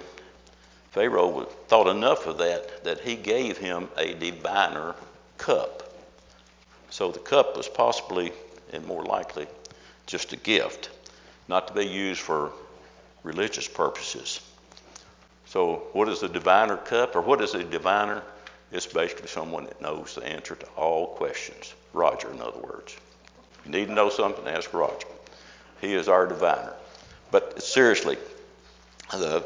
Pharaoh 0.91 1.43
thought 1.69 1.87
enough 1.87 2.27
of 2.27 2.37
that 2.39 2.83
that 2.83 2.99
he 2.99 3.15
gave 3.15 3.57
him 3.57 3.87
a 3.97 4.13
diviner 4.13 4.95
cup. 5.37 5.93
So 6.89 7.11
the 7.11 7.19
cup 7.19 7.55
was 7.55 7.69
possibly 7.69 8.33
and 8.73 8.85
more 8.85 9.05
likely 9.05 9.47
just 10.05 10.33
a 10.33 10.37
gift, 10.37 10.89
not 11.47 11.69
to 11.69 11.73
be 11.73 11.85
used 11.85 12.19
for 12.19 12.51
religious 13.23 13.69
purposes. 13.69 14.41
So, 15.49 15.87
what 15.93 16.07
is 16.09 16.21
a 16.21 16.29
diviner 16.29 16.77
cup, 16.77 17.15
or 17.15 17.21
what 17.21 17.41
is 17.41 17.55
a 17.55 17.63
diviner? 17.63 18.21
It's 18.71 18.85
basically 18.85 19.29
someone 19.29 19.63
that 19.63 19.81
knows 19.81 20.13
the 20.13 20.23
answer 20.23 20.53
to 20.53 20.65
all 20.77 21.07
questions. 21.15 21.73
Roger, 21.91 22.29
in 22.29 22.39
other 22.39 22.59
words. 22.59 22.95
If 23.57 23.65
you 23.65 23.71
need 23.71 23.87
to 23.87 23.93
know 23.93 24.09
something, 24.09 24.47
ask 24.47 24.71
Roger. 24.71 25.07
He 25.81 25.95
is 25.95 26.07
our 26.07 26.27
diviner. 26.27 26.75
But 27.31 27.63
seriously, 27.63 28.17
the, 29.11 29.43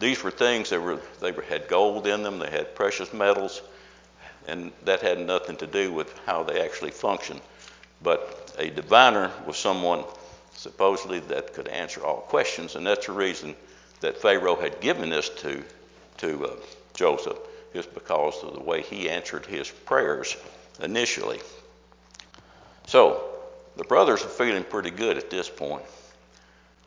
these 0.00 0.20
were 0.24 0.32
things 0.32 0.70
that 0.70 0.80
were 0.80 1.00
they 1.20 1.32
had 1.48 1.68
gold 1.68 2.08
in 2.08 2.24
them, 2.24 2.40
they 2.40 2.50
had 2.50 2.74
precious 2.74 3.12
metals, 3.12 3.62
and 4.48 4.72
that 4.82 5.00
had 5.00 5.20
nothing 5.20 5.54
to 5.58 5.66
do 5.68 5.92
with 5.92 6.12
how 6.26 6.42
they 6.42 6.60
actually 6.60 6.90
functioned. 6.90 7.40
But 8.02 8.52
a 8.58 8.70
diviner 8.70 9.30
was 9.46 9.56
someone 9.56 10.02
supposedly 10.56 11.20
that 11.20 11.54
could 11.54 11.68
answer 11.68 12.04
all 12.04 12.22
questions, 12.22 12.74
and 12.74 12.84
that's 12.84 13.06
the 13.06 13.12
reason 13.12 13.54
that 14.00 14.16
Pharaoh 14.18 14.56
had 14.56 14.80
given 14.80 15.10
this 15.10 15.28
to, 15.28 15.62
to 16.18 16.46
uh, 16.46 16.56
Joseph, 16.94 17.38
is 17.74 17.86
because 17.86 18.42
of 18.42 18.54
the 18.54 18.60
way 18.60 18.82
he 18.82 19.08
answered 19.08 19.46
his 19.46 19.70
prayers 19.70 20.36
initially. 20.82 21.40
So, 22.86 23.24
the 23.76 23.84
brothers 23.84 24.24
are 24.24 24.28
feeling 24.28 24.64
pretty 24.64 24.90
good 24.90 25.18
at 25.18 25.30
this 25.30 25.50
point. 25.50 25.84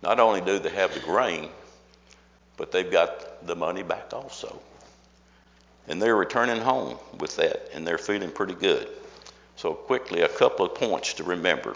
Not 0.02 0.20
only 0.20 0.42
do 0.42 0.60
they 0.60 0.70
have 0.70 0.94
the 0.94 1.00
grain, 1.02 1.50
but 2.58 2.72
they've 2.72 2.92
got 2.92 3.46
the 3.46 3.56
money 3.56 3.84
back 3.84 4.14
also. 4.14 4.60
And 5.88 6.02
they're 6.02 6.16
returning 6.16 6.62
home 6.62 6.98
with 7.20 7.36
that, 7.38 7.70
and 7.74 7.86
they're 7.86 7.98
feeling 7.98 8.32
pretty 8.32 8.54
good. 8.54 8.88
So, 9.56 9.74
quickly, 9.74 10.22
a 10.22 10.30
couple 10.30 10.66
of 10.66 10.76
points 10.76 11.14
to 11.16 11.24
remember. 11.24 11.76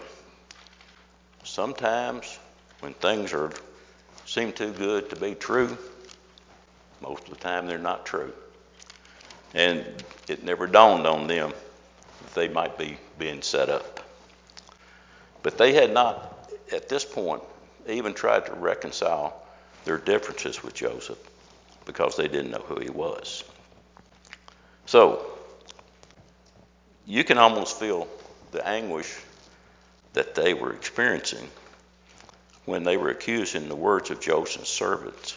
Sometimes 1.44 2.38
when 2.80 2.94
things 2.94 3.32
are 3.32 3.50
seem 4.26 4.52
too 4.52 4.72
good 4.72 5.10
to 5.10 5.16
be 5.16 5.34
true, 5.34 5.76
most 7.00 7.24
of 7.24 7.30
the 7.30 7.36
time 7.36 7.66
they're 7.66 7.78
not 7.78 8.06
true. 8.06 8.32
And 9.52 9.84
it 10.28 10.42
never 10.42 10.66
dawned 10.66 11.06
on 11.06 11.26
them 11.26 11.52
that 12.22 12.34
they 12.34 12.48
might 12.48 12.78
be 12.78 12.96
being 13.18 13.42
set 13.42 13.68
up. 13.68 14.00
But 15.42 15.58
they 15.58 15.74
had 15.74 15.92
not, 15.92 16.50
at 16.72 16.88
this 16.88 17.04
point, 17.04 17.42
even 17.86 18.14
tried 18.14 18.46
to 18.46 18.54
reconcile 18.54 19.42
their 19.84 19.98
differences 19.98 20.62
with 20.62 20.74
Joseph 20.74 21.18
because 21.84 22.16
they 22.16 22.28
didn't 22.28 22.50
know 22.50 22.64
who 22.66 22.80
he 22.80 22.88
was. 22.88 23.44
So, 24.86 25.26
you 27.06 27.22
can 27.24 27.36
almost 27.36 27.78
feel 27.78 28.08
the 28.52 28.66
anguish 28.66 29.14
that 30.14 30.34
they 30.34 30.54
were 30.54 30.72
experiencing 30.72 31.46
when 32.64 32.84
they 32.84 32.96
were 32.96 33.10
accused 33.10 33.54
in 33.54 33.68
the 33.68 33.76
words 33.76 34.10
of 34.10 34.20
Joseph's 34.20 34.70
servants. 34.70 35.36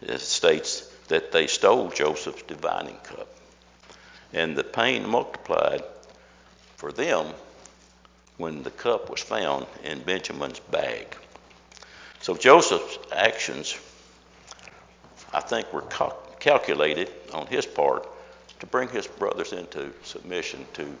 It 0.00 0.20
states 0.20 0.82
that 1.08 1.32
they 1.32 1.46
stole 1.46 1.90
Joseph's 1.90 2.42
divining 2.42 2.96
cup. 2.96 3.28
And 4.32 4.56
the 4.56 4.64
pain 4.64 5.08
multiplied 5.08 5.82
for 6.76 6.92
them 6.92 7.26
when 8.36 8.62
the 8.62 8.70
cup 8.70 9.10
was 9.10 9.20
found 9.20 9.66
in 9.82 10.00
Benjamin's 10.02 10.60
bag. 10.60 11.06
So 12.20 12.34
Joseph's 12.34 12.98
actions, 13.12 13.76
I 15.32 15.40
think, 15.40 15.72
were 15.72 15.82
cal- 15.82 16.22
calculated 16.38 17.10
on 17.32 17.46
his 17.46 17.66
part 17.66 18.06
to 18.60 18.66
bring 18.66 18.88
his 18.88 19.06
brothers 19.06 19.52
into 19.52 19.92
submission 20.02 20.66
to 20.74 20.96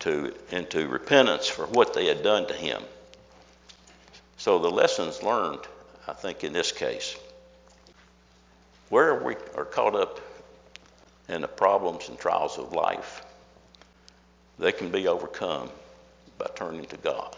to, 0.00 0.34
into 0.50 0.88
repentance 0.88 1.46
for 1.46 1.66
what 1.66 1.94
they 1.94 2.06
had 2.06 2.22
done 2.22 2.46
to 2.48 2.54
him. 2.54 2.82
So 4.40 4.58
the 4.58 4.70
lessons 4.70 5.22
learned, 5.22 5.60
I 6.08 6.14
think, 6.14 6.44
in 6.44 6.54
this 6.54 6.72
case, 6.72 7.14
where 8.88 9.22
we 9.22 9.34
are 9.54 9.66
caught 9.66 9.94
up 9.94 10.18
in 11.28 11.42
the 11.42 11.46
problems 11.46 12.08
and 12.08 12.18
trials 12.18 12.56
of 12.56 12.72
life, 12.72 13.22
they 14.58 14.72
can 14.72 14.90
be 14.90 15.06
overcome 15.08 15.68
by 16.38 16.46
turning 16.54 16.86
to 16.86 16.96
God. 16.96 17.36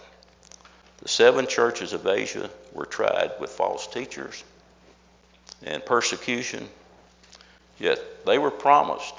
The 0.98 1.08
seven 1.08 1.48
churches 1.48 1.92
of 1.92 2.06
Asia 2.06 2.48
were 2.72 2.86
tried 2.86 3.32
with 3.40 3.50
false 3.50 3.88
teachers 3.88 4.44
and 5.64 5.84
persecution, 5.84 6.68
yet 7.80 8.24
they 8.24 8.38
were 8.38 8.52
promised 8.52 9.16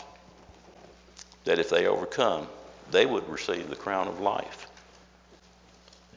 that 1.44 1.60
if 1.60 1.70
they 1.70 1.88
overcome, 1.88 2.48
they 2.92 3.06
would 3.06 3.28
receive 3.28 3.70
the 3.70 3.76
crown 3.76 4.08
of 4.08 4.22
life. 4.22 4.68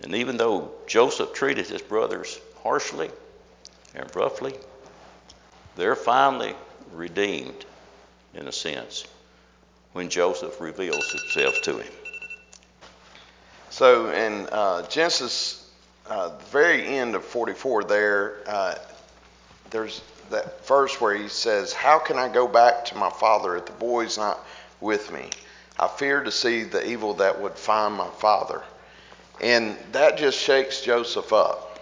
And 0.02 0.14
even 0.14 0.36
though 0.36 0.70
Joseph 0.86 1.32
treated 1.32 1.66
his 1.66 1.82
brothers 1.82 2.38
harshly 2.62 3.10
and 3.94 4.14
roughly, 4.14 4.54
they're 5.76 5.96
finally 5.96 6.54
redeemed, 6.92 7.64
in 8.34 8.48
a 8.48 8.52
sense, 8.52 9.04
when 9.92 10.08
Joseph 10.08 10.60
reveals 10.60 11.10
himself 11.10 11.60
to 11.62 11.78
him. 11.78 11.92
So 13.70 14.10
in 14.10 14.48
uh, 14.52 14.86
Genesis, 14.88 15.70
uh, 16.08 16.28
the 16.28 16.44
very 16.46 16.86
end 16.86 17.14
of 17.14 17.24
44, 17.24 17.84
there, 17.84 18.36
uh, 18.46 18.74
there's 19.70 20.02
that 20.30 20.66
verse 20.66 21.00
where 21.00 21.14
he 21.14 21.28
says, 21.28 21.72
How 21.72 21.98
can 21.98 22.18
I 22.18 22.28
go 22.28 22.48
back 22.48 22.84
to 22.86 22.96
my 22.96 23.10
father 23.10 23.56
if 23.56 23.66
the 23.66 23.72
boy's 23.72 24.18
not 24.18 24.38
with 24.80 25.12
me? 25.12 25.30
I 25.78 25.88
fear 25.88 26.22
to 26.22 26.32
see 26.32 26.64
the 26.64 26.86
evil 26.86 27.14
that 27.14 27.40
would 27.40 27.54
find 27.54 27.94
my 27.94 28.08
father. 28.08 28.62
And 29.40 29.76
that 29.92 30.16
just 30.16 30.38
shakes 30.38 30.80
Joseph 30.80 31.32
up. 31.32 31.78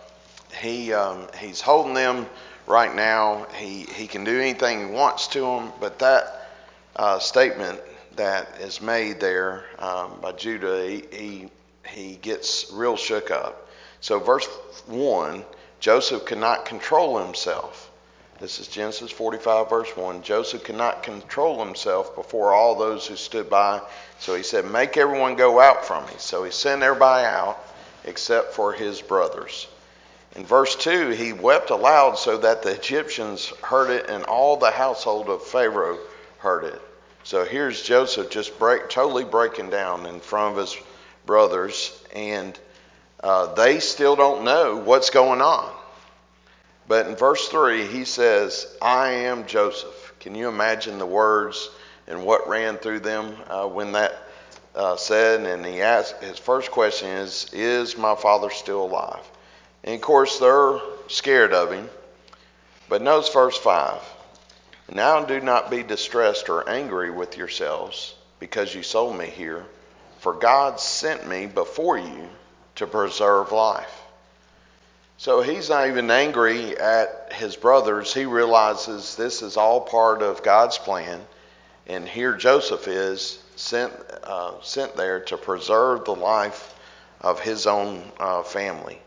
He, 0.61 0.93
um, 0.93 1.29
he's 1.39 1.61
holding 1.61 1.95
them 1.95 2.27
right 2.67 2.95
now. 2.95 3.47
He, 3.57 3.83
he 3.83 4.07
can 4.07 4.25
do 4.25 4.41
anything 4.41 4.89
he 4.89 4.93
wants 4.93 5.29
to 5.29 5.41
them, 5.41 5.73
but 5.81 5.99
that 6.01 6.49
uh, 6.97 7.19
statement 7.19 7.81
that 8.17 8.49
is 8.61 8.81
made 8.81 9.21
there 9.21 9.65
um, 9.79 10.19
by 10.21 10.33
Judah, 10.33 10.87
he, 10.87 11.05
he, 11.13 11.49
he 11.89 12.17
gets 12.17 12.71
real 12.73 12.97
shook 12.97 13.31
up. 13.31 13.69
So, 14.01 14.19
verse 14.19 14.47
1 14.87 15.45
Joseph 15.81 16.25
could 16.25 16.39
not 16.39 16.65
control 16.65 17.19
himself. 17.19 17.84
This 18.45 18.61
is 18.61 18.69
Genesis 18.69 19.11
45, 19.11 19.71
verse 19.71 19.97
1. 19.97 20.21
Joseph 20.21 20.65
could 20.65 20.77
not 20.77 21.03
control 21.03 21.65
himself 21.65 22.15
before 22.15 22.53
all 22.53 22.75
those 22.75 23.07
who 23.07 23.17
stood 23.17 23.49
by. 23.49 23.81
So 24.19 24.35
he 24.35 24.43
said, 24.43 24.71
Make 24.71 24.99
everyone 24.99 25.35
go 25.35 25.61
out 25.61 25.87
from 25.87 26.05
me. 26.05 26.13
So 26.19 26.45
he 26.45 26.51
sent 26.51 26.83
everybody 26.83 27.25
out 27.25 27.59
except 28.05 28.53
for 28.53 28.75
his 28.75 29.01
brothers. 29.01 29.67
In 30.37 30.45
verse 30.45 30.77
2, 30.77 31.09
he 31.13 31.33
wept 31.33 31.71
aloud 31.71 32.19
so 32.19 32.37
that 32.37 32.63
the 32.63 32.75
Egyptians 32.75 33.49
heard 33.63 33.89
it 33.89 34.11
and 34.11 34.25
all 34.25 34.59
the 34.59 34.71
household 34.71 35.31
of 35.31 35.43
Pharaoh 35.43 35.99
heard 36.37 36.65
it. 36.65 36.83
So 37.23 37.47
here's 37.47 37.81
Joseph 37.81 38.29
just 38.29 38.59
break, 38.59 38.91
totally 38.91 39.25
breaking 39.25 39.71
down 39.71 40.05
in 40.05 40.21
front 40.21 40.53
of 40.53 40.61
his 40.61 40.77
brothers, 41.25 41.99
and 42.15 42.59
uh, 43.23 43.55
they 43.55 43.81
still 43.81 44.17
don't 44.17 44.45
know 44.45 44.77
what's 44.77 45.09
going 45.09 45.41
on. 45.41 45.74
But 46.87 47.07
in 47.07 47.17
verse 47.17 47.49
3, 47.49 47.87
he 47.87 48.05
says, 48.05 48.67
I 48.83 49.11
am 49.11 49.47
Joseph. 49.47 50.13
Can 50.21 50.35
you 50.35 50.49
imagine 50.49 50.99
the 50.99 51.07
words 51.07 51.71
and 52.07 52.25
what 52.25 52.49
ran 52.49 52.77
through 52.77 53.01
them 53.01 53.37
uh, 53.49 53.67
when 53.67 53.93
that 53.93 54.15
uh, 54.75 54.97
said? 54.97 55.41
And 55.41 55.65
he 55.65 55.81
asked, 55.81 56.23
his 56.23 56.39
first 56.39 56.71
question 56.71 57.09
is, 57.09 57.49
Is 57.53 57.97
my 57.97 58.15
father 58.15 58.51
still 58.51 58.85
alive? 58.85 59.25
And 59.83 59.95
of 59.95 60.01
course, 60.01 60.39
they're 60.39 60.79
scared 61.09 61.53
of 61.53 61.73
him. 61.73 61.89
But 62.89 63.03
notice 63.03 63.33
verse 63.33 63.57
5. 63.57 64.01
Now 64.93 65.25
do 65.25 65.41
not 65.41 65.71
be 65.71 65.83
distressed 65.83 66.51
or 66.51 66.69
angry 66.69 67.11
with 67.11 67.39
yourselves 67.39 68.15
because 68.39 68.75
you 68.75 68.83
sold 68.83 69.17
me 69.17 69.27
here, 69.27 69.65
for 70.19 70.35
God 70.35 70.79
sent 70.79 71.27
me 71.27 71.47
before 71.47 71.97
you 71.97 72.29
to 72.77 72.87
preserve 72.87 73.53
life. 73.53 74.04
So 75.17 75.43
he's 75.43 75.69
not 75.69 75.87
even 75.89 76.11
angry 76.11 76.77
at 76.77 77.33
his 77.33 77.55
brothers. 77.57 78.13
He 78.13 78.27
realizes 78.27 79.15
this 79.15 79.43
is 79.43 79.57
all 79.57 79.81
part 79.81 80.23
of 80.23 80.43
God's 80.43 80.77
plan. 80.77 81.25
And 81.87 82.09
here 82.09 82.35
Joseph 82.35 82.89
is 82.89 83.39
sent, 83.57 83.93
uh, 84.25 84.61
sent 84.63 84.97
there 84.97 85.21
to 85.21 85.37
preserve 85.37 86.05
the 86.05 86.15
life 86.15 86.75
of 87.21 87.41
his 87.41 87.67
own 87.67 88.03
uh, 88.19 88.43
family. 88.43 89.01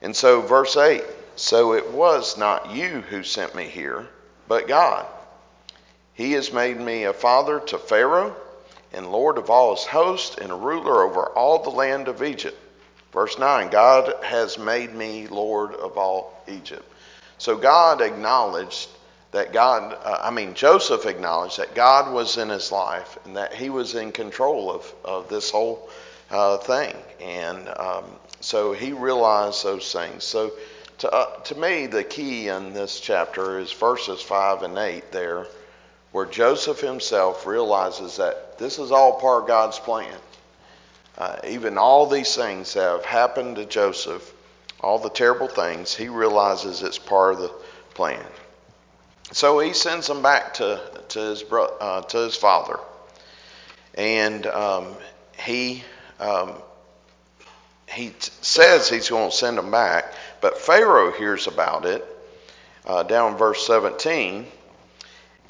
And 0.00 0.14
so, 0.14 0.40
verse 0.42 0.76
8 0.76 1.02
So 1.34 1.74
it 1.74 1.90
was 1.90 2.38
not 2.38 2.70
you 2.70 3.00
who 3.02 3.22
sent 3.22 3.54
me 3.54 3.66
here, 3.66 4.08
but 4.46 4.68
God. 4.68 5.06
He 6.14 6.32
has 6.32 6.52
made 6.52 6.80
me 6.80 7.04
a 7.04 7.12
father 7.12 7.60
to 7.60 7.78
Pharaoh, 7.78 8.34
and 8.92 9.10
Lord 9.10 9.36
of 9.36 9.50
all 9.50 9.74
his 9.74 9.84
host, 9.84 10.38
and 10.38 10.50
a 10.50 10.54
ruler 10.54 11.02
over 11.02 11.26
all 11.30 11.62
the 11.62 11.70
land 11.70 12.08
of 12.08 12.22
Egypt. 12.22 12.58
Verse 13.16 13.38
9 13.38 13.70
God 13.70 14.12
has 14.22 14.58
made 14.58 14.94
me 14.94 15.26
Lord 15.28 15.72
of 15.72 15.96
all 15.96 16.38
Egypt. 16.46 16.84
So 17.38 17.56
God 17.56 18.02
acknowledged 18.02 18.90
that 19.30 19.54
God, 19.54 19.96
uh, 20.04 20.20
I 20.22 20.30
mean, 20.30 20.52
Joseph 20.52 21.06
acknowledged 21.06 21.56
that 21.58 21.74
God 21.74 22.12
was 22.12 22.36
in 22.36 22.50
his 22.50 22.70
life 22.70 23.16
and 23.24 23.34
that 23.38 23.54
he 23.54 23.70
was 23.70 23.94
in 23.94 24.12
control 24.12 24.70
of, 24.70 24.94
of 25.02 25.30
this 25.30 25.50
whole 25.50 25.88
uh, 26.30 26.58
thing. 26.58 26.94
And 27.22 27.66
um, 27.78 28.04
so 28.40 28.74
he 28.74 28.92
realized 28.92 29.64
those 29.64 29.90
things. 29.90 30.22
So 30.22 30.52
to, 30.98 31.10
uh, 31.10 31.36
to 31.44 31.54
me, 31.54 31.86
the 31.86 32.04
key 32.04 32.48
in 32.48 32.74
this 32.74 33.00
chapter 33.00 33.58
is 33.58 33.72
verses 33.72 34.20
5 34.20 34.62
and 34.62 34.76
8 34.76 35.10
there, 35.10 35.46
where 36.12 36.26
Joseph 36.26 36.82
himself 36.82 37.46
realizes 37.46 38.18
that 38.18 38.58
this 38.58 38.78
is 38.78 38.92
all 38.92 39.18
part 39.18 39.44
of 39.44 39.48
God's 39.48 39.78
plan. 39.78 40.12
Uh, 41.18 41.36
even 41.46 41.78
all 41.78 42.06
these 42.06 42.34
things 42.36 42.74
that 42.74 42.82
have 42.82 43.04
happened 43.04 43.56
to 43.56 43.64
Joseph, 43.64 44.32
all 44.80 44.98
the 44.98 45.10
terrible 45.10 45.48
things, 45.48 45.94
he 45.94 46.08
realizes 46.08 46.82
it's 46.82 46.98
part 46.98 47.34
of 47.34 47.40
the 47.40 47.48
plan. 47.94 48.24
So 49.32 49.58
he 49.58 49.72
sends 49.72 50.06
them 50.06 50.22
back 50.22 50.54
to, 50.54 50.80
to, 51.08 51.18
his, 51.18 51.42
bro, 51.42 51.64
uh, 51.64 52.02
to 52.02 52.18
his 52.18 52.36
father. 52.36 52.78
And 53.94 54.46
um, 54.46 54.94
he 55.38 55.82
um, 56.20 56.54
he 57.90 58.08
t- 58.08 58.32
says 58.42 58.88
he's 58.88 59.08
going 59.08 59.30
to 59.30 59.36
send 59.36 59.58
them 59.58 59.70
back, 59.70 60.12
but 60.40 60.58
Pharaoh 60.58 61.12
hears 61.12 61.46
about 61.46 61.84
it 61.86 62.04
uh, 62.84 63.02
down 63.02 63.32
in 63.32 63.38
verse 63.38 63.66
17. 63.66 64.46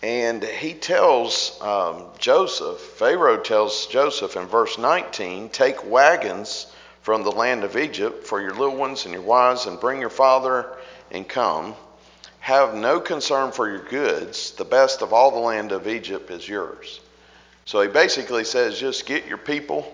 And 0.03 0.45
he 0.45 0.75
tells 0.75 1.59
um, 1.63 2.05
Joseph, 2.19 2.79
Pharaoh 2.79 3.39
tells 3.39 3.87
Joseph 3.87 4.37
in 4.37 4.47
verse 4.47 4.79
19, 4.79 5.49
take 5.49 5.85
wagons 5.91 6.67
from 7.03 7.23
the 7.23 7.33
land 7.33 7.65
of 7.65 7.77
Egypt 7.77 8.27
for 8.27 8.41
your 8.41 8.53
little 8.53 8.77
ones 8.77 9.05
and 9.05 9.15
your 9.15 9.23
wives, 9.23 9.67
and 9.67 9.81
bring 9.81 10.01
your 10.01 10.11
father 10.11 10.67
and 11.11 11.27
come. 11.29 11.75
Have 12.41 12.75
no 12.75 13.01
concern 13.01 13.53
for 13.53 13.69
your 13.69 13.85
goods. 13.89 14.53
The 14.53 14.65
best 14.65 15.03
of 15.03 15.13
all 15.13 15.31
the 15.31 15.39
land 15.39 15.73
of 15.73 15.89
Egypt 15.89 16.31
is 16.31 16.49
yours. 16.49 17.01
So 17.65 17.81
he 17.81 17.89
basically 17.89 18.45
says, 18.45 18.79
just 18.79 19.07
get 19.07 19.27
your 19.27 19.39
people, 19.39 19.93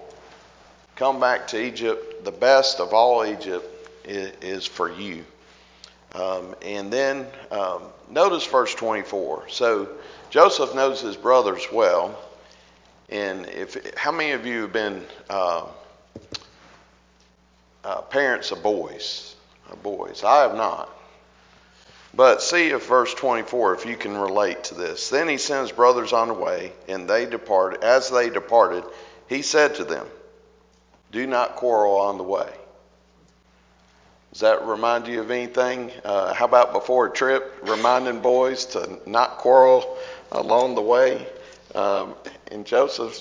come 0.96 1.18
back 1.20 1.48
to 1.48 1.62
Egypt. 1.62 2.24
The 2.24 2.32
best 2.32 2.80
of 2.80 2.92
all 2.92 3.24
Egypt 3.24 3.66
is, 4.04 4.66
for 4.66 4.90
you. 4.90 5.24
Um, 6.14 6.54
and 6.62 6.92
then 6.92 7.26
um, 7.50 7.82
notice 8.10 8.44
verse 8.46 8.74
24. 8.74 9.48
So 9.48 9.88
Joseph 10.30 10.74
knows 10.74 11.00
his 11.00 11.16
brothers 11.16 11.66
well. 11.72 12.18
And 13.08 13.46
if 13.46 13.96
how 13.96 14.12
many 14.12 14.32
of 14.32 14.46
you 14.46 14.62
have 14.62 14.72
been 14.72 15.04
uh, 15.28 15.66
uh, 17.84 18.02
parents 18.02 18.50
of 18.50 18.62
boys? 18.62 19.34
Of 19.70 19.82
boys, 19.82 20.24
I 20.24 20.42
have 20.42 20.54
not. 20.54 20.90
But 22.14 22.42
see 22.42 22.68
if 22.68 22.86
verse 22.86 23.14
24, 23.14 23.74
if 23.74 23.86
you 23.86 23.96
can 23.96 24.16
relate 24.16 24.64
to 24.64 24.74
this. 24.74 25.08
Then 25.08 25.28
he 25.28 25.38
sent 25.38 25.62
his 25.62 25.72
brothers 25.72 26.12
on 26.12 26.28
the 26.28 26.34
way, 26.34 26.72
and 26.88 27.08
they 27.08 27.24
departed. 27.24 27.82
As 27.82 28.10
they 28.10 28.28
departed, 28.28 28.84
he 29.28 29.40
said 29.40 29.76
to 29.76 29.84
them, 29.84 30.06
"Do 31.10 31.26
not 31.26 31.56
quarrel 31.56 31.96
on 31.96 32.18
the 32.18 32.24
way." 32.24 32.50
Does 34.32 34.40
that 34.40 34.64
remind 34.64 35.06
you 35.06 35.20
of 35.20 35.30
anything? 35.30 35.92
Uh, 36.04 36.32
how 36.32 36.46
about 36.46 36.72
before 36.72 37.06
a 37.06 37.10
trip, 37.10 37.54
reminding 37.64 38.20
boys 38.20 38.64
to 38.66 38.98
not 39.06 39.36
quarrel 39.36 39.98
along 40.30 40.74
the 40.74 40.80
way? 40.80 41.26
Um, 41.74 42.14
and 42.50 42.64
Joseph 42.64 43.20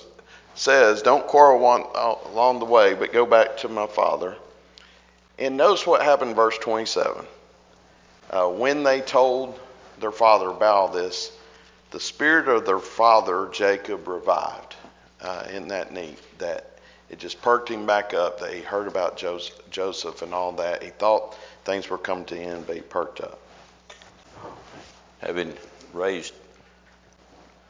says, 0.56 1.02
Don't 1.02 1.28
quarrel 1.28 1.60
one, 1.60 1.84
uh, 1.94 2.16
along 2.28 2.60
the 2.60 2.66
way, 2.66 2.94
but 2.94 3.12
go 3.12 3.26
back 3.26 3.58
to 3.58 3.68
my 3.68 3.88
father. 3.88 4.38
And 5.38 5.58
notice 5.58 5.86
what 5.86 6.02
happened 6.02 6.34
verse 6.34 6.58
27. 6.60 7.26
Uh, 8.30 8.48
when 8.48 8.84
they 8.84 9.02
told 9.02 9.60
their 10.00 10.12
father 10.14 10.50
about 10.50 10.94
this, 10.94 11.38
the 11.92 12.00
spirit 12.00 12.48
of 12.48 12.66
their 12.66 12.80
father 12.80 13.50
Jacob 13.52 14.08
revived. 14.08 14.76
Uh, 15.20 15.44
isn't 15.50 15.68
that 15.68 15.92
neat? 15.92 16.18
That 16.38 16.71
it 17.12 17.20
just 17.20 17.42
perked 17.42 17.70
him 17.70 17.86
back 17.86 18.14
up 18.14 18.40
that 18.40 18.54
he 18.54 18.62
heard 18.62 18.88
about 18.88 19.18
Joseph 19.18 20.22
and 20.22 20.34
all 20.34 20.54
that. 20.54 20.82
He 20.82 20.92
thought 20.92 21.36
things 21.66 21.90
were 21.90 21.98
coming 21.98 22.24
to 22.26 22.36
an 22.36 22.42
end, 22.42 22.68
but 22.68 22.78
he 22.78 22.82
perked 22.82 23.20
up. 23.20 23.38
Having 25.20 25.54
raised 25.92 26.34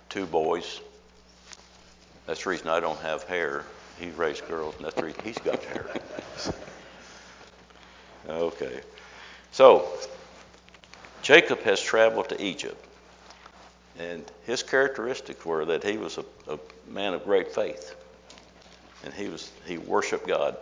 two 0.09 0.27
boys, 0.27 0.79
that's 2.27 2.43
the 2.43 2.51
reason 2.51 2.67
I 2.67 2.79
don't 2.79 2.99
have 2.99 3.23
hair. 3.23 3.65
He 3.99 4.11
raised 4.11 4.47
girls, 4.47 4.75
and 4.75 4.85
that's 4.85 4.95
the 4.95 5.05
reason 5.05 5.21
he's 5.23 5.39
got 5.39 5.63
hair. 5.63 5.87
okay. 8.29 8.81
So, 9.51 9.87
Jacob 11.23 11.61
has 11.63 11.81
traveled 11.81 12.29
to 12.29 12.39
Egypt, 12.41 12.85
and 13.97 14.23
his 14.45 14.61
characteristics 14.61 15.43
were 15.43 15.65
that 15.65 15.83
he 15.83 15.97
was 15.97 16.19
a, 16.19 16.25
a 16.47 16.59
man 16.87 17.15
of 17.15 17.23
great 17.23 17.51
faith 17.53 17.95
and 19.03 19.13
he 19.13 19.27
was 19.27 19.51
he 19.65 19.77
worshiped 19.77 20.27
God 20.27 20.57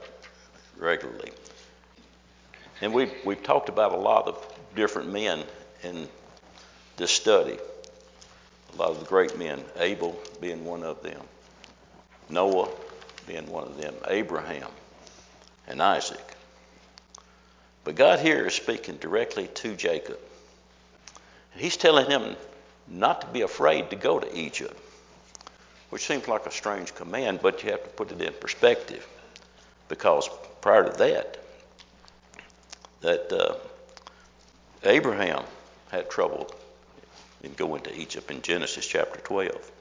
regularly. 0.78 1.32
And 2.82 2.94
we've 2.94 3.14
we've 3.26 3.44
talked 3.44 3.70
about 3.70 3.92
a 3.92 3.98
lot 3.98 4.28
of 4.28 4.58
different 4.76 5.12
men 5.12 5.44
in 5.84 6.08
this 6.98 7.12
study. 7.12 7.58
A 8.74 8.78
lot 8.78 8.92
of 8.92 9.00
the 9.00 9.06
great 9.06 9.38
men, 9.38 9.64
Abel 9.78 10.18
being 10.40 10.64
one 10.64 10.84
of 10.84 11.02
them, 11.02 11.22
Noah 12.30 12.70
being 13.28 13.50
one 13.50 13.64
of 13.64 13.78
them, 13.78 13.96
Abraham 14.08 14.70
and 15.68 15.82
Isaac. 15.82 16.36
But 17.84 17.96
God 17.96 18.20
here 18.20 18.46
is 18.46 18.54
speaking 18.54 18.98
directly 18.98 19.48
to 19.48 19.76
Jacob. 19.76 20.20
He's 21.56 21.78
telling 21.78 22.10
him 22.10 22.36
not 22.88 23.22
to 23.22 23.28
be 23.28 23.42
afraid 23.42 23.90
to 23.90 23.96
go 23.96 24.20
to 24.20 24.38
Egypt 24.38 24.80
which 25.90 26.06
seems 26.06 26.28
like 26.28 26.46
a 26.46 26.52
strange 26.52 26.94
command, 26.96 27.40
but 27.42 27.64
you 27.64 27.72
have 27.72 27.84
to 27.84 27.90
put 27.90 28.12
it 28.12 28.22
in 28.22 28.34
perspective. 28.34 29.06
Because 29.88 30.30
prior 30.62 30.84
to 30.84 30.98
that, 30.98 31.40
that 33.02 33.32
uh, 33.34 33.56
Abraham 34.84 35.44
had 35.90 36.10
trouble 36.10 36.50
in 37.44 37.54
going 37.54 37.82
to 37.84 37.96
Egypt 37.96 38.30
in 38.30 38.42
Genesis 38.42 38.86
chapter 38.86 39.20
12. 39.20 39.72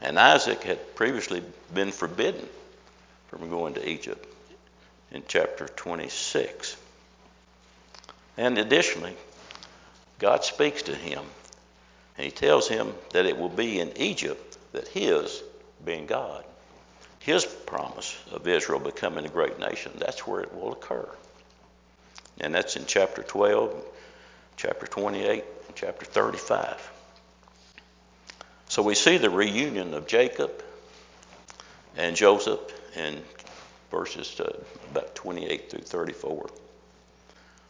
And 0.00 0.18
Isaac 0.18 0.62
had 0.62 0.94
previously 0.96 1.42
been 1.72 1.92
forbidden 1.92 2.46
from 3.28 3.48
going 3.48 3.74
to 3.74 3.88
Egypt 3.88 4.26
in 5.12 5.22
chapter 5.28 5.68
26. 5.68 6.76
And 8.36 8.58
additionally, 8.58 9.16
God 10.18 10.44
speaks 10.44 10.82
to 10.82 10.94
him 10.94 11.22
and 12.16 12.24
he 12.24 12.30
tells 12.30 12.68
him 12.68 12.94
that 13.12 13.26
it 13.26 13.36
will 13.38 13.50
be 13.50 13.78
in 13.78 13.96
Egypt 13.96 14.55
that 14.76 14.88
his, 14.88 15.42
being 15.84 16.06
God, 16.06 16.44
his 17.20 17.44
promise 17.44 18.16
of 18.30 18.46
Israel 18.46 18.78
becoming 18.78 19.24
a 19.24 19.28
great 19.28 19.58
nation, 19.58 19.90
that's 19.98 20.26
where 20.26 20.42
it 20.42 20.54
will 20.54 20.72
occur. 20.72 21.08
And 22.40 22.54
that's 22.54 22.76
in 22.76 22.84
chapter 22.86 23.22
12, 23.22 23.74
chapter 24.56 24.86
28, 24.86 25.44
and 25.66 25.76
chapter 25.76 26.04
35. 26.04 26.92
So 28.68 28.82
we 28.82 28.94
see 28.94 29.16
the 29.16 29.30
reunion 29.30 29.94
of 29.94 30.06
Jacob 30.06 30.62
and 31.96 32.14
Joseph 32.14 32.60
in 32.96 33.22
verses 33.90 34.38
uh, 34.38 34.62
about 34.90 35.14
28 35.14 35.70
through 35.70 35.80
34, 35.80 36.50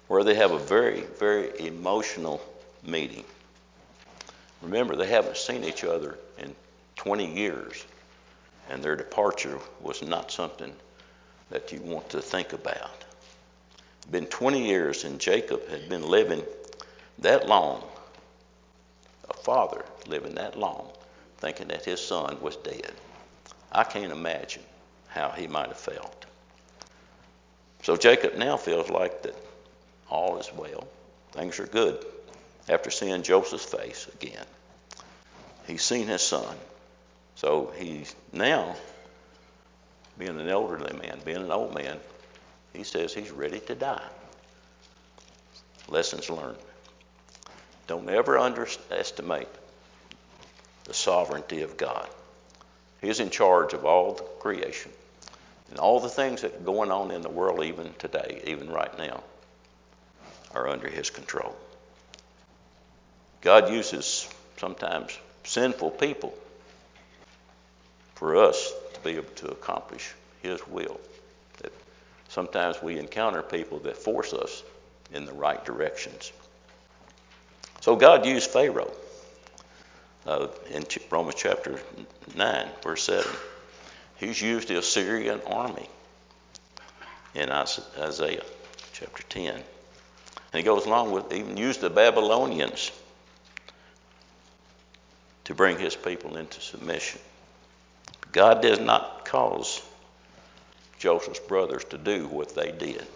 where 0.08 0.24
they 0.24 0.34
have 0.34 0.50
a 0.50 0.58
very, 0.58 1.02
very 1.02 1.66
emotional 1.66 2.42
meeting. 2.84 3.24
Remember, 4.60 4.96
they 4.96 5.06
haven't 5.06 5.36
seen 5.36 5.62
each 5.62 5.84
other 5.84 6.18
in 6.38 6.56
20 6.96 7.34
years, 7.34 7.84
and 8.68 8.82
their 8.82 8.96
departure 8.96 9.58
was 9.80 10.02
not 10.02 10.30
something 10.30 10.74
that 11.50 11.72
you 11.72 11.80
want 11.80 12.08
to 12.10 12.20
think 12.20 12.52
about. 12.52 13.04
Been 14.10 14.26
20 14.26 14.66
years, 14.66 15.04
and 15.04 15.18
Jacob 15.18 15.68
had 15.68 15.88
been 15.88 16.08
living 16.08 16.42
that 17.20 17.46
long, 17.46 17.82
a 19.28 19.34
father 19.34 19.84
living 20.06 20.34
that 20.34 20.58
long, 20.58 20.88
thinking 21.38 21.68
that 21.68 21.84
his 21.84 22.00
son 22.00 22.38
was 22.40 22.56
dead. 22.56 22.92
I 23.72 23.84
can't 23.84 24.12
imagine 24.12 24.62
how 25.08 25.30
he 25.30 25.46
might 25.46 25.68
have 25.68 25.78
felt. 25.78 26.26
So 27.82 27.96
Jacob 27.96 28.36
now 28.36 28.56
feels 28.56 28.90
like 28.90 29.22
that 29.22 29.36
all 30.08 30.38
is 30.38 30.50
well, 30.54 30.86
things 31.32 31.58
are 31.60 31.66
good 31.66 32.04
after 32.68 32.90
seeing 32.90 33.22
Joseph's 33.22 33.64
face 33.64 34.08
again. 34.20 34.44
He's 35.66 35.82
seen 35.82 36.06
his 36.06 36.22
son. 36.22 36.56
So 37.36 37.70
he's 37.76 38.14
now, 38.32 38.74
being 40.18 40.40
an 40.40 40.48
elderly 40.48 40.96
man, 40.96 41.20
being 41.24 41.36
an 41.36 41.50
old 41.50 41.74
man, 41.74 41.98
he 42.72 42.82
says 42.82 43.12
he's 43.12 43.30
ready 43.30 43.60
to 43.60 43.74
die. 43.74 44.08
Lessons 45.88 46.30
learned. 46.30 46.56
Don't 47.86 48.08
ever 48.08 48.38
underestimate 48.38 49.48
the 50.84 50.94
sovereignty 50.94 51.62
of 51.62 51.76
God. 51.76 52.08
He's 53.02 53.20
in 53.20 53.30
charge 53.30 53.74
of 53.74 53.84
all 53.84 54.14
the 54.14 54.22
creation 54.40 54.90
and 55.70 55.78
all 55.78 56.00
the 56.00 56.08
things 56.08 56.40
that 56.40 56.54
are 56.54 56.64
going 56.64 56.90
on 56.90 57.10
in 57.10 57.20
the 57.20 57.28
world, 57.28 57.62
even 57.64 57.92
today, 57.98 58.42
even 58.46 58.70
right 58.70 58.96
now, 58.98 59.22
are 60.54 60.68
under 60.68 60.88
His 60.88 61.10
control. 61.10 61.54
God 63.42 63.70
uses 63.70 64.26
sometimes 64.56 65.16
sinful 65.44 65.90
people 65.90 66.34
for 68.16 68.36
us 68.36 68.72
to 68.94 69.00
be 69.00 69.10
able 69.10 69.32
to 69.36 69.48
accomplish 69.48 70.12
His 70.42 70.66
will. 70.66 71.00
That 71.58 71.72
sometimes 72.28 72.82
we 72.82 72.98
encounter 72.98 73.42
people 73.42 73.78
that 73.80 73.96
force 73.96 74.32
us 74.32 74.62
in 75.12 75.24
the 75.24 75.32
right 75.32 75.64
directions. 75.64 76.32
So 77.80 77.94
God 77.94 78.26
used 78.26 78.50
Pharaoh 78.50 78.92
uh, 80.26 80.48
in 80.70 80.84
Romans 81.10 81.36
chapter 81.36 81.78
9, 82.34 82.68
verse 82.82 83.04
7. 83.04 83.30
He's 84.16 84.40
used 84.40 84.68
the 84.68 84.78
Assyrian 84.78 85.40
army 85.46 85.88
in 87.34 87.50
Isaiah 87.50 88.42
chapter 88.92 89.22
10. 89.28 89.54
And 89.54 89.64
he 90.52 90.62
goes 90.62 90.86
along 90.86 91.12
with 91.12 91.32
even 91.32 91.56
used 91.56 91.80
the 91.82 91.90
Babylonians 91.90 92.90
to 95.44 95.54
bring 95.54 95.78
his 95.78 95.94
people 95.94 96.38
into 96.38 96.60
submission. 96.60 97.20
God 98.36 98.60
does 98.60 98.78
not 98.78 99.24
cause 99.24 99.80
Joseph's 100.98 101.40
brothers 101.40 101.84
to 101.84 101.96
do 101.96 102.26
what 102.26 102.54
they 102.54 102.70
did. 102.70 103.06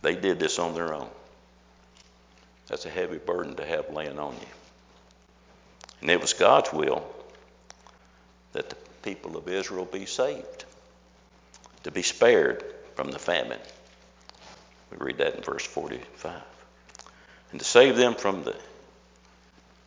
They 0.00 0.16
did 0.16 0.40
this 0.40 0.58
on 0.58 0.74
their 0.74 0.94
own. 0.94 1.10
That's 2.66 2.86
a 2.86 2.88
heavy 2.88 3.18
burden 3.18 3.56
to 3.56 3.66
have 3.66 3.90
laying 3.90 4.18
on 4.18 4.32
you. 4.32 4.48
And 6.00 6.08
it 6.08 6.18
was 6.18 6.32
God's 6.32 6.72
will 6.72 7.06
that 8.54 8.70
the 8.70 8.76
people 9.02 9.36
of 9.36 9.48
Israel 9.48 9.84
be 9.84 10.06
saved, 10.06 10.64
to 11.82 11.90
be 11.90 12.00
spared 12.00 12.64
from 12.94 13.10
the 13.10 13.18
famine. 13.18 13.60
We 14.92 14.96
read 14.96 15.18
that 15.18 15.34
in 15.34 15.42
verse 15.42 15.66
45. 15.66 16.32
And 17.50 17.60
to 17.60 17.66
save 17.66 17.96
them 17.96 18.14
from 18.14 18.44
the 18.44 18.56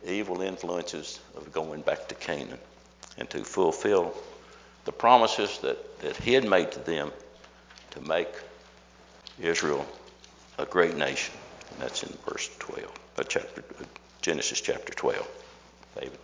evil 0.06 0.40
influences 0.40 1.18
of 1.36 1.52
going 1.52 1.80
back 1.80 2.06
to 2.10 2.14
Canaan 2.14 2.60
and 3.18 3.28
to 3.30 3.44
fulfill 3.44 4.14
the 4.84 4.92
promises 4.92 5.58
that, 5.58 6.00
that 6.00 6.16
he 6.16 6.32
had 6.32 6.44
made 6.44 6.72
to 6.72 6.80
them 6.80 7.12
to 7.90 8.00
make 8.02 8.28
Israel 9.40 9.86
a 10.58 10.66
great 10.66 10.96
nation. 10.96 11.34
And 11.70 11.80
that's 11.80 12.02
in 12.02 12.12
verse 12.28 12.50
12, 12.58 12.90
uh, 13.18 13.22
chapter, 13.24 13.64
Genesis 14.22 14.60
chapter 14.60 14.92
12. 14.92 15.28
David. 15.94 16.18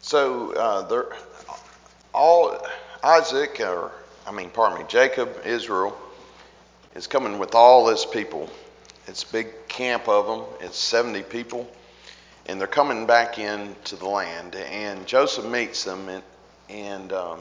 So 0.00 0.52
uh, 0.52 0.82
there, 0.82 1.06
all 2.12 2.56
Isaac, 3.02 3.60
or 3.60 3.92
I 4.26 4.32
mean, 4.32 4.50
pardon 4.50 4.78
me, 4.78 4.84
Jacob, 4.88 5.30
Israel, 5.44 5.96
is 6.94 7.06
coming 7.06 7.38
with 7.38 7.54
all 7.54 7.88
his 7.88 8.04
people. 8.04 8.48
It's 9.06 9.22
a 9.22 9.32
big 9.32 9.68
camp 9.68 10.08
of 10.08 10.26
them. 10.26 10.44
It's 10.60 10.78
70 10.78 11.22
people, 11.24 11.70
and 12.46 12.60
they're 12.60 12.66
coming 12.68 13.06
back 13.06 13.38
into 13.38 13.96
the 13.96 14.06
land. 14.06 14.54
And 14.54 15.06
Joseph 15.06 15.44
meets 15.44 15.84
them, 15.84 16.08
and, 16.08 16.22
and 16.68 17.12
um, 17.12 17.40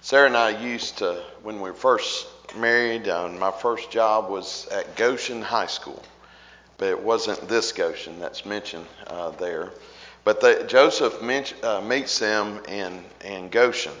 Sarah 0.00 0.26
and 0.26 0.36
I 0.36 0.50
used 0.50 0.98
to, 0.98 1.22
when 1.42 1.56
we 1.56 1.70
were 1.70 1.74
first 1.74 2.26
married, 2.56 3.08
uh, 3.08 3.28
my 3.28 3.50
first 3.50 3.90
job 3.90 4.30
was 4.30 4.68
at 4.68 4.96
Goshen 4.96 5.42
High 5.42 5.66
School, 5.66 6.02
but 6.78 6.88
it 6.88 7.02
wasn't 7.02 7.48
this 7.48 7.72
Goshen 7.72 8.18
that's 8.18 8.44
mentioned 8.44 8.86
uh, 9.06 9.30
there. 9.30 9.72
But 10.24 10.40
the, 10.40 10.64
Joseph 10.66 11.22
uh, 11.62 11.80
meets 11.80 12.18
them 12.18 12.60
in, 12.68 13.04
in 13.24 13.48
Goshen. 13.48 13.92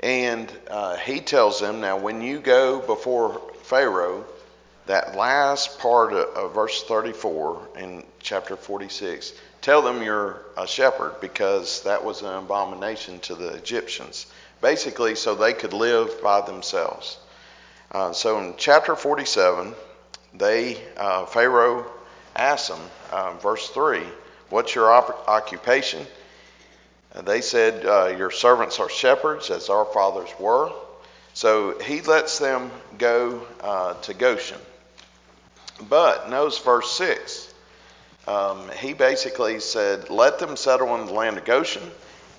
And 0.00 0.52
uh, 0.68 0.96
he 0.96 1.20
tells 1.20 1.60
them, 1.60 1.80
now 1.80 1.96
when 1.96 2.22
you 2.22 2.38
go 2.38 2.80
before 2.80 3.40
Pharaoh, 3.62 4.24
that 4.88 5.14
last 5.14 5.78
part 5.78 6.14
of, 6.14 6.54
verse 6.54 6.82
34 6.84 7.68
in 7.78 8.02
chapter 8.20 8.56
46, 8.56 9.34
tell 9.60 9.82
them 9.82 10.02
you're 10.02 10.42
a 10.56 10.66
shepherd 10.66 11.14
because 11.20 11.82
that 11.84 12.02
was 12.02 12.22
an 12.22 12.34
abomination 12.34 13.20
to 13.20 13.34
the 13.34 13.48
Egyptians. 13.54 14.26
Basically, 14.62 15.14
so 15.14 15.34
they 15.34 15.52
could 15.52 15.74
live 15.74 16.20
by 16.22 16.40
themselves. 16.40 17.18
Uh, 17.92 18.12
so 18.12 18.40
in 18.40 18.54
chapter 18.56 18.96
47, 18.96 19.74
they 20.34 20.82
uh, 20.96 21.26
Pharaoh 21.26 21.86
asks 22.34 22.68
them, 22.68 22.80
uh, 23.12 23.34
verse 23.34 23.68
3, 23.68 24.00
What's 24.48 24.74
your 24.74 24.90
op- 24.90 25.28
occupation? 25.28 26.06
And 27.12 27.26
they 27.26 27.42
said, 27.42 27.84
uh, 27.84 28.14
Your 28.16 28.30
servants 28.30 28.80
are 28.80 28.88
shepherds, 28.88 29.50
as 29.50 29.68
our 29.68 29.84
fathers 29.84 30.30
were. 30.40 30.72
So 31.34 31.78
he 31.80 32.00
lets 32.00 32.38
them 32.38 32.70
go 32.96 33.46
uh, 33.60 33.94
to 33.94 34.14
Goshen. 34.14 34.58
But 35.88 36.28
notice 36.28 36.58
verse 36.58 36.90
6. 36.92 37.54
Um, 38.26 38.68
he 38.78 38.92
basically 38.92 39.60
said, 39.60 40.10
Let 40.10 40.38
them 40.38 40.56
settle 40.56 40.94
in 40.96 41.06
the 41.06 41.12
land 41.12 41.38
of 41.38 41.44
Goshen. 41.44 41.90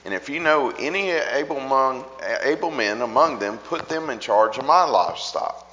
And 0.05 0.13
if 0.13 0.29
you 0.29 0.39
know 0.39 0.69
any 0.71 1.09
able, 1.09 1.57
among, 1.57 2.05
able 2.43 2.71
men 2.71 3.01
among 3.01 3.39
them, 3.39 3.57
put 3.57 3.89
them 3.89 4.09
in 4.09 4.19
charge 4.19 4.57
of 4.57 4.65
my 4.65 4.83
livestock. 4.83 5.65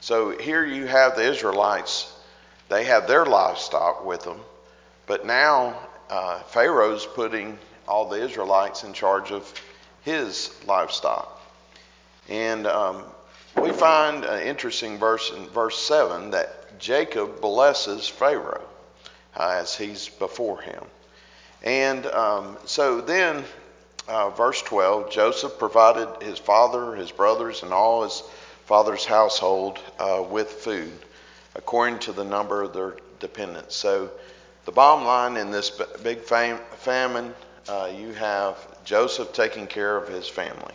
So 0.00 0.36
here 0.38 0.64
you 0.64 0.86
have 0.86 1.16
the 1.16 1.24
Israelites. 1.24 2.12
They 2.68 2.84
have 2.84 3.06
their 3.06 3.26
livestock 3.26 4.04
with 4.04 4.22
them. 4.22 4.40
But 5.06 5.26
now 5.26 5.78
uh, 6.10 6.40
Pharaoh's 6.44 7.06
putting 7.06 7.58
all 7.86 8.08
the 8.08 8.22
Israelites 8.22 8.84
in 8.84 8.92
charge 8.92 9.30
of 9.30 9.52
his 10.02 10.54
livestock. 10.66 11.40
And 12.28 12.66
um, 12.66 13.02
we 13.60 13.72
find 13.72 14.24
an 14.24 14.42
interesting 14.46 14.98
verse 14.98 15.30
in 15.30 15.46
verse 15.48 15.78
7 15.78 16.30
that 16.30 16.63
Jacob 16.78 17.40
blesses 17.40 18.08
Pharaoh 18.08 18.66
uh, 19.36 19.58
as 19.60 19.74
he's 19.74 20.08
before 20.08 20.60
him. 20.60 20.84
And 21.62 22.06
um, 22.06 22.58
so 22.66 23.00
then, 23.00 23.44
uh, 24.06 24.30
verse 24.30 24.60
12 24.62 25.10
Joseph 25.10 25.58
provided 25.58 26.08
his 26.22 26.38
father, 26.38 26.94
his 26.94 27.10
brothers, 27.10 27.62
and 27.62 27.72
all 27.72 28.02
his 28.02 28.22
father's 28.66 29.04
household 29.04 29.78
uh, 29.98 30.22
with 30.28 30.50
food 30.50 30.92
according 31.54 31.98
to 32.00 32.12
the 32.12 32.24
number 32.24 32.62
of 32.62 32.72
their 32.72 32.96
dependents. 33.20 33.76
So 33.76 34.10
the 34.64 34.72
bottom 34.72 35.04
line 35.04 35.36
in 35.36 35.50
this 35.50 35.70
big 36.02 36.20
fam- 36.20 36.60
famine, 36.78 37.34
uh, 37.68 37.90
you 37.96 38.12
have 38.12 38.56
Joseph 38.84 39.32
taking 39.32 39.66
care 39.66 39.96
of 39.96 40.08
his 40.08 40.28
family. 40.28 40.74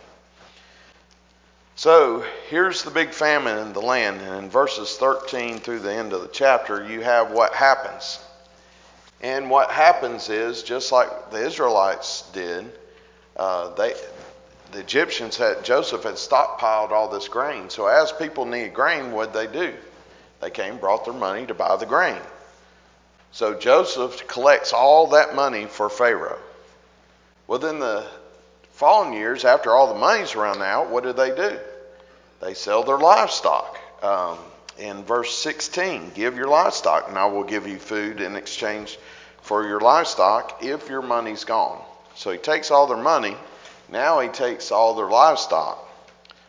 So 1.80 2.22
here's 2.50 2.82
the 2.82 2.90
big 2.90 3.14
famine 3.14 3.56
in 3.56 3.72
the 3.72 3.80
land, 3.80 4.20
and 4.20 4.44
in 4.44 4.50
verses 4.50 4.98
13 4.98 5.60
through 5.60 5.78
the 5.78 5.90
end 5.90 6.12
of 6.12 6.20
the 6.20 6.28
chapter, 6.28 6.84
you 6.84 7.00
have 7.00 7.30
what 7.30 7.54
happens. 7.54 8.22
And 9.22 9.48
what 9.48 9.70
happens 9.70 10.28
is, 10.28 10.62
just 10.62 10.92
like 10.92 11.30
the 11.30 11.42
Israelites 11.42 12.28
did, 12.34 12.70
uh, 13.34 13.72
they, 13.76 13.94
the 14.72 14.80
Egyptians 14.80 15.38
had, 15.38 15.64
Joseph 15.64 16.02
had 16.02 16.16
stockpiled 16.16 16.90
all 16.90 17.08
this 17.08 17.28
grain. 17.28 17.70
So 17.70 17.86
as 17.86 18.12
people 18.12 18.44
needed 18.44 18.74
grain, 18.74 19.12
what 19.12 19.32
they 19.32 19.46
do? 19.46 19.72
They 20.42 20.50
came, 20.50 20.76
brought 20.76 21.06
their 21.06 21.14
money 21.14 21.46
to 21.46 21.54
buy 21.54 21.74
the 21.76 21.86
grain. 21.86 22.20
So 23.32 23.54
Joseph 23.54 24.28
collects 24.28 24.74
all 24.74 25.06
that 25.06 25.34
money 25.34 25.64
for 25.64 25.88
Pharaoh. 25.88 26.40
Well, 27.46 27.58
then 27.58 27.78
the 27.78 28.04
following 28.72 29.14
years, 29.14 29.46
after 29.46 29.72
all 29.72 29.94
the 29.94 29.98
money's 29.98 30.36
run 30.36 30.60
out, 30.60 30.90
what 30.90 31.04
do 31.04 31.14
they 31.14 31.34
do? 31.34 31.58
They 32.40 32.54
sell 32.54 32.82
their 32.82 32.98
livestock. 32.98 33.78
Um, 34.02 34.38
in 34.78 35.04
verse 35.04 35.36
16, 35.36 36.12
give 36.14 36.36
your 36.36 36.48
livestock, 36.48 37.08
and 37.08 37.18
I 37.18 37.26
will 37.26 37.44
give 37.44 37.66
you 37.66 37.78
food 37.78 38.20
in 38.20 38.34
exchange 38.34 38.98
for 39.42 39.66
your 39.66 39.80
livestock 39.80 40.62
if 40.62 40.88
your 40.88 41.02
money's 41.02 41.44
gone. 41.44 41.82
So 42.14 42.30
he 42.30 42.38
takes 42.38 42.70
all 42.70 42.86
their 42.86 42.96
money. 42.96 43.36
Now 43.90 44.20
he 44.20 44.28
takes 44.28 44.72
all 44.72 44.94
their 44.94 45.08
livestock. 45.08 45.86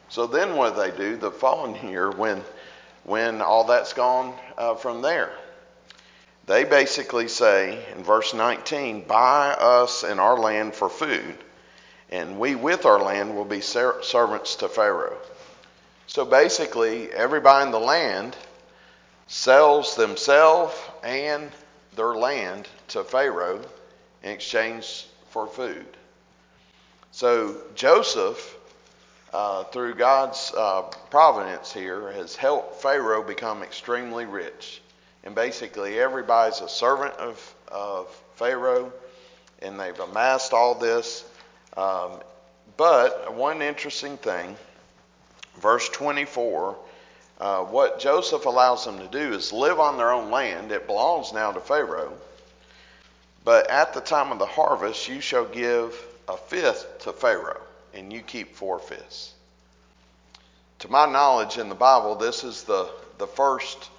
So 0.09 0.27
then 0.27 0.55
what 0.55 0.75
do 0.75 0.81
they 0.81 0.97
do 0.97 1.17
the 1.17 1.31
following 1.31 1.87
year 1.89 2.09
when, 2.11 2.41
when 3.03 3.41
all 3.41 3.65
that's 3.65 3.93
gone 3.93 4.33
uh, 4.57 4.75
from 4.75 5.01
there? 5.01 5.31
They 6.47 6.63
basically 6.63 7.27
say 7.27 7.85
in 7.95 8.03
verse 8.03 8.33
19, 8.33 9.05
Buy 9.07 9.49
us 9.59 10.03
and 10.03 10.19
our 10.19 10.37
land 10.39 10.73
for 10.73 10.89
food, 10.89 11.35
and 12.09 12.39
we 12.39 12.55
with 12.55 12.85
our 12.85 12.99
land 12.99 13.35
will 13.35 13.45
be 13.45 13.61
ser- 13.61 14.01
servants 14.03 14.55
to 14.57 14.69
Pharaoh. 14.69 15.17
So 16.11 16.25
basically, 16.25 17.09
everybody 17.13 17.67
in 17.67 17.71
the 17.71 17.79
land 17.79 18.35
sells 19.27 19.95
themselves 19.95 20.77
and 21.05 21.49
their 21.95 22.13
land 22.15 22.67
to 22.89 23.05
Pharaoh 23.05 23.61
in 24.21 24.31
exchange 24.31 25.07
for 25.29 25.47
food. 25.47 25.85
So 27.11 27.55
Joseph, 27.75 28.57
uh, 29.31 29.63
through 29.63 29.95
God's 29.95 30.51
uh, 30.53 30.81
providence 31.09 31.71
here, 31.71 32.11
has 32.11 32.35
helped 32.35 32.81
Pharaoh 32.81 33.23
become 33.23 33.63
extremely 33.63 34.25
rich. 34.25 34.81
And 35.23 35.33
basically, 35.33 35.97
everybody's 35.97 36.59
a 36.59 36.67
servant 36.67 37.13
of, 37.13 37.55
of 37.69 38.09
Pharaoh, 38.35 38.91
and 39.61 39.79
they've 39.79 39.97
amassed 39.97 40.51
all 40.51 40.75
this. 40.75 41.23
Um, 41.77 42.19
but 42.75 43.33
one 43.33 43.61
interesting 43.61 44.17
thing, 44.17 44.57
verse 45.57 45.89
24, 45.89 46.77
uh, 47.39 47.63
what 47.63 47.99
Joseph 47.99 48.45
allows 48.45 48.85
them 48.85 48.99
to 48.99 49.07
do 49.07 49.33
is 49.33 49.51
live 49.51 49.79
on 49.79 49.97
their 49.97 50.11
own 50.11 50.29
land. 50.29 50.71
It 50.71 50.87
belongs 50.87 51.33
now 51.33 51.51
to 51.51 51.59
Pharaoh. 51.59 52.13
But 53.43 53.69
at 53.69 53.93
the 53.93 54.01
time 54.01 54.31
of 54.31 54.39
the 54.39 54.45
harvest, 54.45 55.07
you 55.07 55.21
shall 55.21 55.45
give 55.45 55.95
a 56.27 56.37
fifth 56.37 56.99
to 56.99 57.11
Pharaoh, 57.11 57.61
and 57.93 58.13
you 58.13 58.21
keep 58.21 58.55
four 58.55 58.77
fifths. 58.79 59.33
To 60.79 60.91
my 60.91 61.11
knowledge 61.11 61.57
in 61.57 61.69
the 61.69 61.75
Bible, 61.75 62.15
this 62.15 62.43
is 62.43 62.63
the, 62.63 62.89
the 63.17 63.27
first 63.27 63.89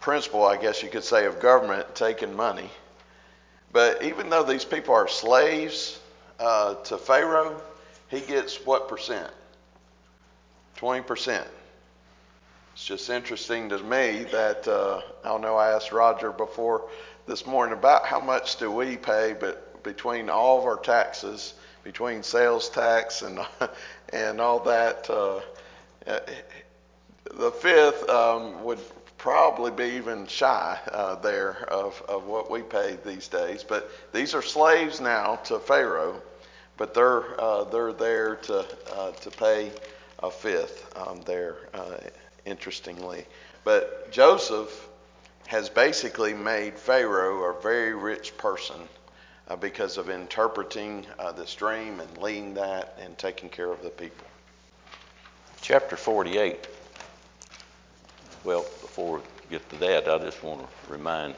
principle, 0.00 0.44
I 0.44 0.56
guess 0.56 0.82
you 0.82 0.88
could 0.88 1.04
say, 1.04 1.26
of 1.26 1.40
government 1.40 1.94
taking 1.94 2.34
money. 2.34 2.70
But 3.72 4.02
even 4.02 4.28
though 4.28 4.42
these 4.42 4.64
people 4.64 4.94
are 4.94 5.08
slaves 5.08 5.98
uh, 6.38 6.74
to 6.74 6.98
Pharaoh, 6.98 7.60
he 8.08 8.20
gets 8.20 8.56
what 8.66 8.88
percent? 8.88 9.30
20%. 10.82 11.46
It's 12.72 12.84
just 12.84 13.08
interesting 13.08 13.68
to 13.68 13.78
me 13.78 14.24
that, 14.32 14.66
uh, 14.66 15.00
I 15.22 15.28
don't 15.28 15.40
know, 15.40 15.56
I 15.56 15.70
asked 15.70 15.92
Roger 15.92 16.32
before 16.32 16.88
this 17.26 17.46
morning 17.46 17.78
about 17.78 18.04
how 18.04 18.18
much 18.18 18.56
do 18.56 18.68
we 18.68 18.96
pay, 18.96 19.36
but 19.38 19.84
between 19.84 20.28
all 20.28 20.58
of 20.58 20.64
our 20.64 20.78
taxes, 20.78 21.54
between 21.84 22.24
sales 22.24 22.68
tax 22.68 23.22
and 23.22 23.38
and 24.12 24.40
all 24.40 24.58
that. 24.60 25.08
Uh, 25.08 25.40
the 27.34 27.52
fifth 27.52 28.08
um, 28.08 28.64
would 28.64 28.80
probably 29.18 29.70
be 29.70 29.96
even 29.96 30.26
shy 30.26 30.76
uh, 30.90 31.14
there 31.16 31.64
of, 31.68 32.02
of 32.08 32.26
what 32.26 32.50
we 32.50 32.60
pay 32.60 32.98
these 33.04 33.28
days. 33.28 33.62
But 33.62 33.88
these 34.12 34.34
are 34.34 34.42
slaves 34.42 35.00
now 35.00 35.36
to 35.44 35.60
Pharaoh, 35.60 36.20
but 36.76 36.92
they're 36.92 37.40
uh, 37.40 37.64
they're 37.64 37.92
there 37.92 38.36
to 38.36 38.66
uh, 38.92 39.12
to 39.12 39.30
pay 39.30 39.70
a 40.22 40.30
fifth 40.30 40.92
um, 40.96 41.20
there. 41.22 41.56
Uh, 41.74 41.96
interestingly, 42.44 43.24
but 43.64 44.10
Joseph 44.10 44.88
has 45.46 45.68
basically 45.68 46.34
made 46.34 46.78
Pharaoh 46.78 47.44
a 47.44 47.60
very 47.60 47.94
rich 47.94 48.36
person 48.36 48.76
uh, 49.48 49.56
because 49.56 49.98
of 49.98 50.08
interpreting 50.08 51.06
uh, 51.18 51.32
this 51.32 51.54
dream 51.54 52.00
and 52.00 52.18
leading 52.18 52.54
that 52.54 52.98
and 53.00 53.16
taking 53.18 53.48
care 53.48 53.70
of 53.70 53.82
the 53.82 53.90
people. 53.90 54.26
Chapter 55.60 55.96
48. 55.96 56.66
Well, 58.44 58.62
before 58.62 59.18
we 59.18 59.22
get 59.50 59.68
to 59.70 59.76
that, 59.76 60.08
I 60.08 60.18
just 60.18 60.42
want 60.42 60.62
to 60.62 60.92
remind 60.92 61.34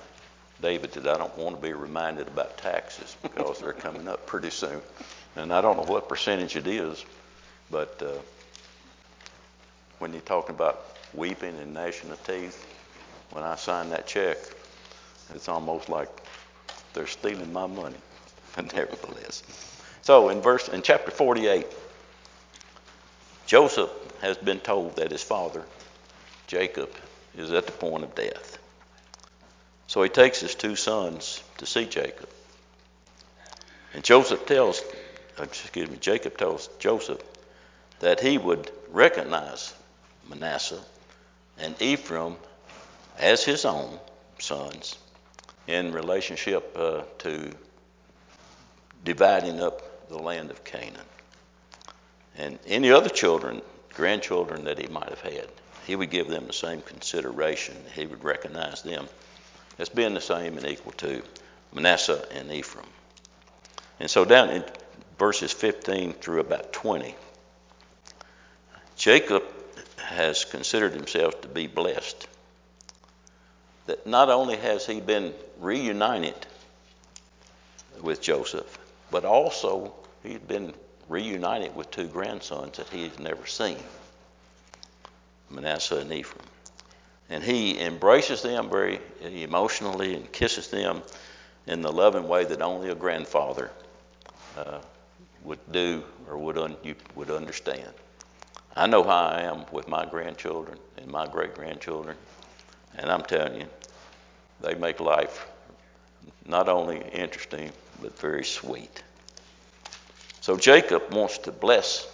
David 0.62 0.92
that 0.92 1.06
I 1.06 1.18
don't 1.18 1.36
want 1.36 1.56
to 1.56 1.62
be 1.62 1.72
reminded 1.72 2.28
about 2.28 2.56
taxes 2.56 3.16
because 3.22 3.60
they're 3.60 3.72
coming 3.72 4.08
up 4.08 4.26
pretty 4.26 4.50
soon. 4.50 4.80
And 5.36 5.52
I 5.52 5.60
don't 5.60 5.76
know 5.76 5.92
what 5.92 6.08
percentage 6.08 6.56
it 6.56 6.66
is, 6.66 7.04
but 7.70 8.00
uh, 8.00 8.12
when 10.04 10.12
you're 10.12 10.20
talking 10.20 10.54
about 10.54 10.84
weeping 11.14 11.56
and 11.62 11.72
gnashing 11.72 12.10
of 12.10 12.22
teeth, 12.26 12.66
when 13.30 13.42
I 13.42 13.56
sign 13.56 13.88
that 13.88 14.06
check, 14.06 14.36
it's 15.34 15.48
almost 15.48 15.88
like 15.88 16.10
they're 16.92 17.06
stealing 17.06 17.50
my 17.54 17.66
money. 17.66 17.96
But 18.54 18.74
nevertheless. 18.74 19.42
So 20.02 20.28
in 20.28 20.42
verse 20.42 20.68
in 20.68 20.82
chapter 20.82 21.10
48, 21.10 21.66
Joseph 23.46 23.88
has 24.20 24.36
been 24.36 24.60
told 24.60 24.96
that 24.96 25.10
his 25.10 25.22
father, 25.22 25.62
Jacob, 26.48 26.90
is 27.34 27.50
at 27.50 27.64
the 27.64 27.72
point 27.72 28.04
of 28.04 28.14
death. 28.14 28.58
So 29.86 30.02
he 30.02 30.10
takes 30.10 30.38
his 30.38 30.54
two 30.54 30.76
sons 30.76 31.42
to 31.56 31.64
see 31.64 31.86
Jacob. 31.86 32.28
And 33.94 34.04
Joseph 34.04 34.44
tells, 34.44 34.82
excuse 35.38 35.88
me, 35.88 35.96
Jacob 35.96 36.36
tells 36.36 36.68
Joseph 36.78 37.22
that 38.00 38.20
he 38.20 38.36
would 38.36 38.70
recognize 38.90 39.72
Manasseh 40.28 40.82
and 41.58 41.80
Ephraim 41.80 42.36
as 43.18 43.44
his 43.44 43.64
own 43.64 43.98
sons 44.38 44.96
in 45.66 45.92
relationship 45.92 46.76
uh, 46.76 47.02
to 47.18 47.50
dividing 49.04 49.60
up 49.60 50.08
the 50.08 50.18
land 50.18 50.50
of 50.50 50.64
Canaan. 50.64 51.00
And 52.36 52.58
any 52.66 52.90
other 52.90 53.08
children, 53.08 53.62
grandchildren 53.94 54.64
that 54.64 54.78
he 54.78 54.88
might 54.88 55.08
have 55.08 55.20
had, 55.20 55.48
he 55.86 55.96
would 55.96 56.10
give 56.10 56.28
them 56.28 56.46
the 56.46 56.52
same 56.52 56.80
consideration. 56.82 57.76
He 57.94 58.06
would 58.06 58.24
recognize 58.24 58.82
them 58.82 59.06
as 59.78 59.88
being 59.88 60.14
the 60.14 60.20
same 60.20 60.56
and 60.58 60.66
equal 60.66 60.92
to 60.92 61.22
Manasseh 61.72 62.26
and 62.32 62.50
Ephraim. 62.50 62.86
And 64.00 64.10
so 64.10 64.24
down 64.24 64.50
in 64.50 64.64
verses 65.18 65.52
15 65.52 66.14
through 66.14 66.40
about 66.40 66.72
20, 66.72 67.14
Jacob 68.96 69.44
has 70.04 70.44
considered 70.44 70.92
himself 70.92 71.40
to 71.42 71.48
be 71.48 71.66
blessed. 71.66 72.26
That 73.86 74.06
not 74.06 74.30
only 74.30 74.56
has 74.56 74.86
he 74.86 75.00
been 75.00 75.34
reunited 75.58 76.34
with 78.00 78.20
Joseph, 78.20 78.78
but 79.10 79.24
also 79.24 79.94
he'd 80.22 80.46
been 80.48 80.74
reunited 81.08 81.74
with 81.76 81.90
two 81.90 82.06
grandsons 82.06 82.78
that 82.78 82.88
he 82.88 83.04
had 83.04 83.20
never 83.20 83.46
seen 83.46 83.78
Manasseh 85.50 85.98
and 85.98 86.12
Ephraim. 86.12 86.46
And 87.30 87.42
he 87.42 87.80
embraces 87.80 88.42
them 88.42 88.68
very 88.68 89.00
emotionally 89.22 90.14
and 90.14 90.30
kisses 90.30 90.68
them 90.68 91.02
in 91.66 91.82
the 91.82 91.92
loving 91.92 92.28
way 92.28 92.44
that 92.44 92.60
only 92.60 92.90
a 92.90 92.94
grandfather 92.94 93.70
uh, 94.56 94.78
would 95.42 95.60
do 95.72 96.04
or 96.28 96.36
would, 96.36 96.58
un- 96.58 96.76
would 97.14 97.30
understand. 97.30 97.92
I 98.76 98.86
know 98.86 99.04
how 99.04 99.26
I 99.26 99.42
am 99.42 99.64
with 99.70 99.86
my 99.86 100.04
grandchildren 100.04 100.78
and 100.96 101.06
my 101.08 101.28
great 101.28 101.54
grandchildren, 101.54 102.16
and 102.96 103.10
I'm 103.10 103.22
telling 103.22 103.60
you, 103.60 103.66
they 104.60 104.74
make 104.74 104.98
life 104.98 105.46
not 106.46 106.68
only 106.68 106.98
interesting, 107.12 107.70
but 108.02 108.18
very 108.18 108.44
sweet. 108.44 109.02
So 110.40 110.56
Jacob 110.56 111.14
wants 111.14 111.38
to 111.38 111.52
bless 111.52 112.06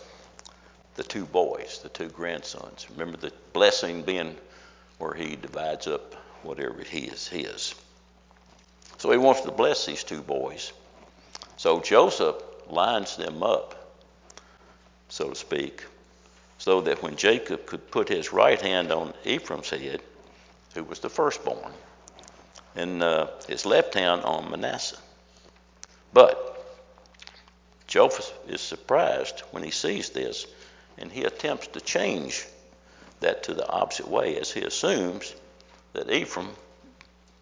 the 0.96 1.03
two 1.03 1.25
boys, 1.25 1.81
the 1.83 1.88
two 1.88 2.09
grandsons. 2.09 2.87
Remember 2.90 3.16
the 3.16 3.33
blessing 3.53 4.03
being 4.03 4.37
where 4.99 5.14
he 5.14 5.37
divides 5.37 5.87
up 5.87 6.14
whatever 6.42 6.83
he 6.83 7.07
is 7.07 7.27
his. 7.27 7.75
So 8.99 9.11
he 9.11 9.18
wants 9.18 9.40
to 9.42 9.51
bless 9.51 9.87
these 9.87 10.05
two 10.05 10.20
boys. 10.20 10.73
So 11.57 11.81
Joseph 11.81 12.37
lines 12.68 13.16
them 13.16 13.42
up, 13.42 13.96
so 15.09 15.31
to 15.31 15.35
speak, 15.35 15.85
so 16.61 16.83
that 16.83 17.03
when 17.03 17.16
Jacob 17.16 17.64
could 17.64 17.90
put 17.90 18.07
his 18.07 18.35
right 18.35 18.61
hand 18.61 18.92
on 18.92 19.14
Ephraim's 19.25 19.70
head, 19.70 20.03
who 20.75 20.85
was 20.85 21.01
the 21.01 21.09
firstborn, 21.09 21.73
and 22.77 23.03
uh, 23.03 23.29
his 23.49 23.64
left 23.64 23.94
hand 23.94 24.20
on 24.25 24.51
Manasseh. 24.51 24.99
But 26.12 26.46
Joseph 27.87 28.31
is 28.46 28.61
surprised 28.61 29.40
when 29.53 29.62
he 29.62 29.70
sees 29.70 30.11
this, 30.11 30.46
and 30.99 31.11
he 31.11 31.25
attempts 31.25 31.68
to 31.68 31.81
change 31.81 32.46
that 33.20 33.42
to 33.44 33.55
the 33.55 33.66
opposite 33.66 34.09
way 34.09 34.37
as 34.37 34.53
he 34.53 34.61
assumes 34.61 35.35
that 35.94 36.11
Ephraim 36.11 36.51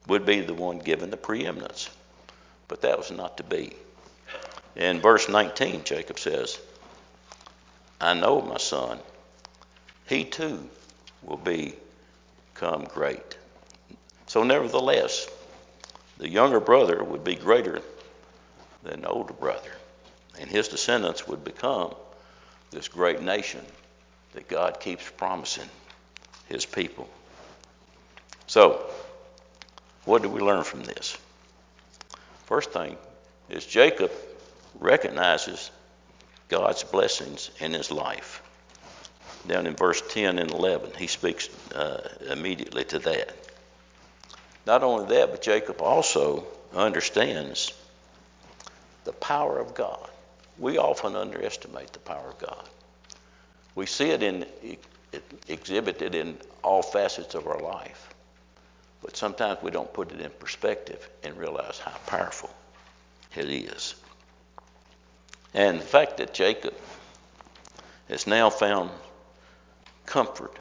would 0.06 0.24
be 0.24 0.42
the 0.42 0.54
one 0.54 0.78
given 0.78 1.10
the 1.10 1.16
preeminence. 1.16 1.90
But 2.68 2.82
that 2.82 2.96
was 2.96 3.10
not 3.10 3.36
to 3.38 3.42
be. 3.42 3.72
In 4.76 5.00
verse 5.00 5.28
19, 5.28 5.82
Jacob 5.82 6.20
says, 6.20 6.60
I 8.00 8.14
know, 8.14 8.40
my 8.40 8.58
son, 8.58 9.00
he 10.08 10.24
too 10.24 10.68
will 11.22 11.36
become 11.36 12.84
great. 12.84 13.36
So, 14.26 14.42
nevertheless, 14.42 15.28
the 16.18 16.28
younger 16.28 16.60
brother 16.60 17.02
would 17.04 17.24
be 17.24 17.34
greater 17.34 17.80
than 18.82 19.02
the 19.02 19.08
older 19.08 19.34
brother, 19.34 19.70
and 20.40 20.50
his 20.50 20.68
descendants 20.68 21.26
would 21.28 21.44
become 21.44 21.94
this 22.70 22.88
great 22.88 23.22
nation 23.22 23.64
that 24.32 24.48
God 24.48 24.80
keeps 24.80 25.08
promising 25.16 25.68
his 26.48 26.64
people. 26.66 27.08
So, 28.46 28.90
what 30.04 30.22
do 30.22 30.28
we 30.28 30.40
learn 30.40 30.64
from 30.64 30.84
this? 30.84 31.16
First 32.46 32.72
thing 32.72 32.96
is 33.50 33.66
Jacob 33.66 34.10
recognizes 34.78 35.70
God's 36.48 36.82
blessings 36.82 37.50
in 37.60 37.74
his 37.74 37.90
life. 37.90 38.42
Down 39.48 39.66
in 39.66 39.74
verse 39.74 40.02
10 40.10 40.38
and 40.38 40.50
11, 40.50 40.92
he 40.98 41.06
speaks 41.06 41.48
uh, 41.74 42.06
immediately 42.30 42.84
to 42.84 42.98
that. 43.00 43.34
Not 44.66 44.82
only 44.82 45.16
that, 45.16 45.30
but 45.30 45.42
Jacob 45.42 45.80
also 45.80 46.46
understands 46.74 47.72
the 49.04 49.12
power 49.12 49.58
of 49.58 49.74
God. 49.74 50.08
We 50.58 50.76
often 50.76 51.16
underestimate 51.16 51.92
the 51.92 51.98
power 52.00 52.28
of 52.28 52.38
God. 52.38 52.68
We 53.74 53.86
see 53.86 54.10
it 54.10 54.22
in 54.22 54.44
it 55.12 55.24
exhibited 55.48 56.14
in 56.14 56.36
all 56.62 56.82
facets 56.82 57.34
of 57.34 57.46
our 57.46 57.60
life. 57.60 58.14
But 59.02 59.16
sometimes 59.16 59.62
we 59.62 59.70
don't 59.70 59.92
put 59.92 60.12
it 60.12 60.20
in 60.20 60.30
perspective 60.30 61.08
and 61.22 61.36
realize 61.36 61.78
how 61.78 61.96
powerful 62.06 62.50
it 63.34 63.48
is. 63.48 63.94
And 65.54 65.80
the 65.80 65.84
fact 65.84 66.18
that 66.18 66.34
Jacob 66.34 66.74
has 68.08 68.26
now 68.26 68.50
found 68.50 68.90
comfort 70.08 70.56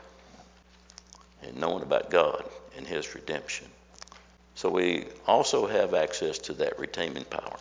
in 1.43 1.60
knowing 1.60 1.84
about 1.84 2.10
God 2.10 2.43
and 2.78 2.86
his 2.86 3.16
redemption 3.16 3.68
so 4.58 4.72
we 4.72 5.06
also 5.28 5.68
have 5.68 5.93
access 5.93 6.39
to 6.39 6.54
that 6.54 6.80
redeeming 6.80 7.26
power. 7.26 7.60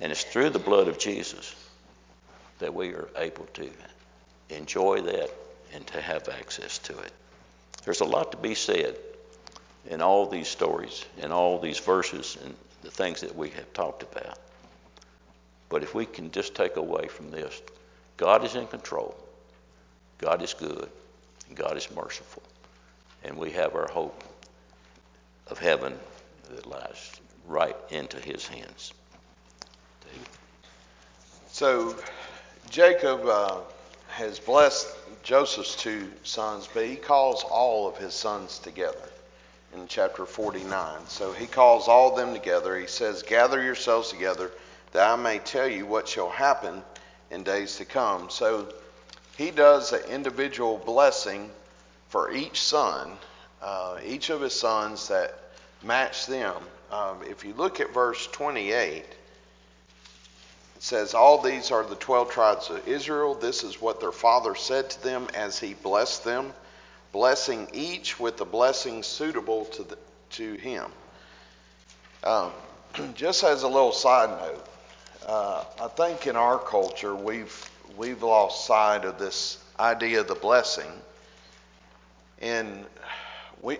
And 0.00 0.10
it's 0.10 0.24
through 0.24 0.48
the 0.48 0.58
blood 0.58 0.88
of 0.88 0.98
Jesus 0.98 1.54
that 2.58 2.72
we 2.72 2.94
are 2.94 3.10
able 3.16 3.44
to 3.52 3.70
enjoy 4.48 5.02
that 5.02 5.30
and 5.74 5.86
to 5.88 6.00
have 6.00 6.26
access 6.30 6.78
to 6.78 6.98
it. 7.00 7.12
There's 7.84 8.00
a 8.00 8.06
lot 8.06 8.32
to 8.32 8.38
be 8.38 8.54
said 8.54 8.96
in 9.90 10.00
all 10.00 10.24
these 10.24 10.48
stories, 10.48 11.04
in 11.18 11.32
all 11.32 11.58
these 11.58 11.78
verses, 11.78 12.38
and 12.42 12.54
the 12.80 12.90
things 12.90 13.20
that 13.20 13.36
we 13.36 13.50
have 13.50 13.70
talked 13.74 14.02
about. 14.02 14.38
But 15.68 15.82
if 15.82 15.94
we 15.94 16.06
can 16.06 16.30
just 16.30 16.54
take 16.54 16.76
away 16.76 17.08
from 17.08 17.30
this, 17.30 17.60
God 18.16 18.42
is 18.42 18.54
in 18.54 18.66
control, 18.68 19.14
God 20.20 20.42
is 20.42 20.52
good, 20.52 20.88
God 21.54 21.76
is 21.76 21.88
merciful. 21.94 22.42
And 23.24 23.36
we 23.36 23.50
have 23.52 23.74
our 23.74 23.88
hope 23.88 24.22
of 25.48 25.58
heaven 25.58 25.98
that 26.50 26.66
lies 26.66 27.20
right 27.46 27.76
into 27.90 28.18
his 28.18 28.46
hands. 28.46 28.92
So 31.48 31.96
Jacob 32.70 33.26
uh, 33.26 33.58
has 34.08 34.38
blessed 34.38 34.88
Joseph's 35.22 35.74
two 35.74 36.10
sons, 36.22 36.68
but 36.72 36.86
he 36.86 36.96
calls 36.96 37.44
all 37.44 37.88
of 37.88 37.96
his 37.96 38.14
sons 38.14 38.58
together 38.58 39.10
in 39.74 39.86
chapter 39.86 40.26
49. 40.26 41.00
So 41.08 41.32
he 41.32 41.46
calls 41.46 41.88
all 41.88 42.10
of 42.10 42.16
them 42.16 42.32
together. 42.34 42.78
He 42.78 42.86
says, 42.86 43.22
Gather 43.22 43.62
yourselves 43.62 44.10
together 44.10 44.50
that 44.92 45.10
I 45.10 45.16
may 45.16 45.38
tell 45.38 45.68
you 45.68 45.86
what 45.86 46.08
shall 46.08 46.30
happen 46.30 46.82
in 47.30 47.42
days 47.42 47.76
to 47.76 47.84
come. 47.84 48.30
So 48.30 48.72
he 49.40 49.50
does 49.50 49.94
an 49.94 50.02
individual 50.10 50.76
blessing 50.84 51.50
for 52.10 52.30
each 52.30 52.60
son, 52.60 53.10
uh, 53.62 53.96
each 54.04 54.28
of 54.28 54.42
his 54.42 54.52
sons 54.52 55.08
that 55.08 55.34
match 55.82 56.26
them. 56.26 56.56
Um, 56.92 57.22
if 57.26 57.42
you 57.42 57.54
look 57.54 57.80
at 57.80 57.94
verse 57.94 58.26
28, 58.26 58.96
it 58.96 59.06
says, 60.78 61.14
All 61.14 61.40
these 61.40 61.70
are 61.70 61.82
the 61.82 61.94
12 61.94 62.30
tribes 62.30 62.68
of 62.68 62.86
Israel. 62.86 63.34
This 63.34 63.64
is 63.64 63.80
what 63.80 63.98
their 63.98 64.12
father 64.12 64.54
said 64.54 64.90
to 64.90 65.02
them 65.02 65.26
as 65.32 65.58
he 65.58 65.72
blessed 65.72 66.22
them 66.22 66.52
blessing 67.10 67.66
each 67.72 68.20
with 68.20 68.36
the 68.36 68.44
blessing 68.44 69.02
suitable 69.02 69.64
to, 69.64 69.84
the, 69.84 69.96
to 70.32 70.52
him. 70.56 70.84
Um, 72.24 72.52
just 73.14 73.42
as 73.42 73.62
a 73.62 73.68
little 73.68 73.92
side 73.92 74.28
note, 74.38 74.66
uh, 75.26 75.64
I 75.80 75.88
think 75.88 76.26
in 76.26 76.36
our 76.36 76.58
culture 76.58 77.14
we've 77.14 77.69
we've 77.96 78.22
lost 78.22 78.66
sight 78.66 79.04
of 79.04 79.18
this 79.18 79.58
idea 79.78 80.20
of 80.20 80.28
the 80.28 80.34
blessing, 80.34 80.90
and 82.40 82.84
we 83.62 83.78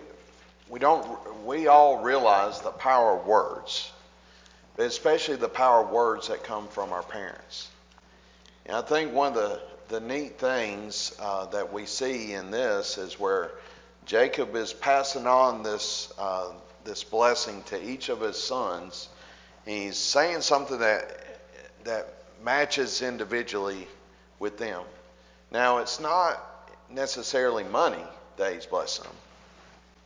we 0.69 0.79
don't 0.79 1.45
we 1.45 1.67
all 1.67 1.99
realize 1.99 2.61
the 2.61 2.71
power 2.71 3.19
of 3.19 3.27
words, 3.27 3.91
but 4.77 4.87
especially 4.87 5.37
the 5.37 5.49
power 5.49 5.85
of 5.85 5.91
words 5.91 6.29
that 6.29 6.45
come 6.45 6.69
from 6.69 6.93
our 6.93 7.03
parents. 7.03 7.69
And 8.67 8.77
I 8.77 8.83
think 8.83 9.13
one 9.13 9.29
of 9.29 9.35
the 9.35 9.61
the 9.89 10.01
neat 10.01 10.39
things 10.39 11.13
uh, 11.19 11.47
that 11.47 11.73
we 11.73 11.85
see 11.85 12.33
in 12.33 12.51
this 12.53 12.97
is 12.97 13.19
where 13.19 13.51
Jacob 14.07 14.55
is 14.55 14.73
passing 14.73 15.27
on 15.27 15.63
this 15.63 16.13
uh, 16.19 16.51
this 16.85 17.05
blessing 17.05 17.63
to 17.65 17.83
each 17.83 18.09
of 18.09 18.21
his 18.21 18.43
sons. 18.43 19.09
He's 19.67 19.99
saying 19.99 20.41
something 20.43 20.79
that 20.79 21.39
that 21.85 22.15
matches 22.43 23.03
individually 23.03 23.87
with 24.41 24.59
them. 24.59 24.82
Now, 25.53 25.78
it's 25.78 26.01
not 26.01 26.72
necessarily 26.91 27.62
money 27.62 28.03
that 28.36 28.53
he's 28.53 28.66
blessing 28.66 29.05
them. 29.05 29.14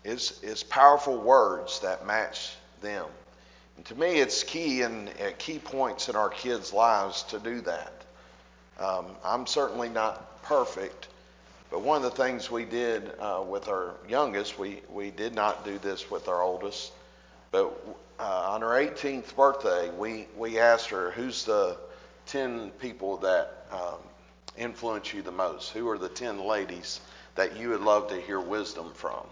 It's, 0.04 0.42
it's 0.42 0.62
powerful 0.62 1.16
words 1.16 1.80
that 1.80 2.06
match 2.06 2.52
them. 2.82 3.06
And 3.76 3.86
to 3.86 3.94
me, 3.94 4.20
it's 4.20 4.42
key 4.42 4.82
and 4.82 5.10
key 5.38 5.58
points 5.58 6.08
in 6.08 6.16
our 6.16 6.28
kids' 6.28 6.72
lives 6.72 7.22
to 7.24 7.38
do 7.38 7.62
that. 7.62 7.92
Um, 8.78 9.06
I'm 9.24 9.46
certainly 9.46 9.88
not 9.88 10.42
perfect, 10.42 11.08
but 11.70 11.80
one 11.80 11.96
of 11.96 12.02
the 12.02 12.22
things 12.22 12.50
we 12.50 12.64
did 12.64 13.12
uh, 13.18 13.42
with 13.46 13.68
our 13.68 13.94
youngest, 14.08 14.58
we, 14.58 14.82
we 14.90 15.10
did 15.10 15.34
not 15.34 15.64
do 15.64 15.78
this 15.78 16.10
with 16.10 16.28
our 16.28 16.42
oldest, 16.42 16.92
but 17.50 17.96
uh, 18.18 18.50
on 18.50 18.60
her 18.60 18.68
18th 18.68 19.34
birthday, 19.34 19.90
we, 19.90 20.26
we 20.36 20.58
asked 20.58 20.88
her, 20.90 21.10
Who's 21.12 21.44
the 21.44 21.76
10 22.26 22.70
people 22.72 23.16
that 23.18 23.66
um, 23.72 23.98
influence 24.56 25.12
you 25.12 25.22
the 25.22 25.32
most? 25.32 25.70
Who 25.70 25.88
are 25.88 25.98
the 25.98 26.08
10 26.08 26.44
ladies 26.46 27.00
that 27.34 27.56
you 27.56 27.70
would 27.70 27.80
love 27.80 28.08
to 28.08 28.20
hear 28.20 28.40
wisdom 28.40 28.92
from? 28.94 29.26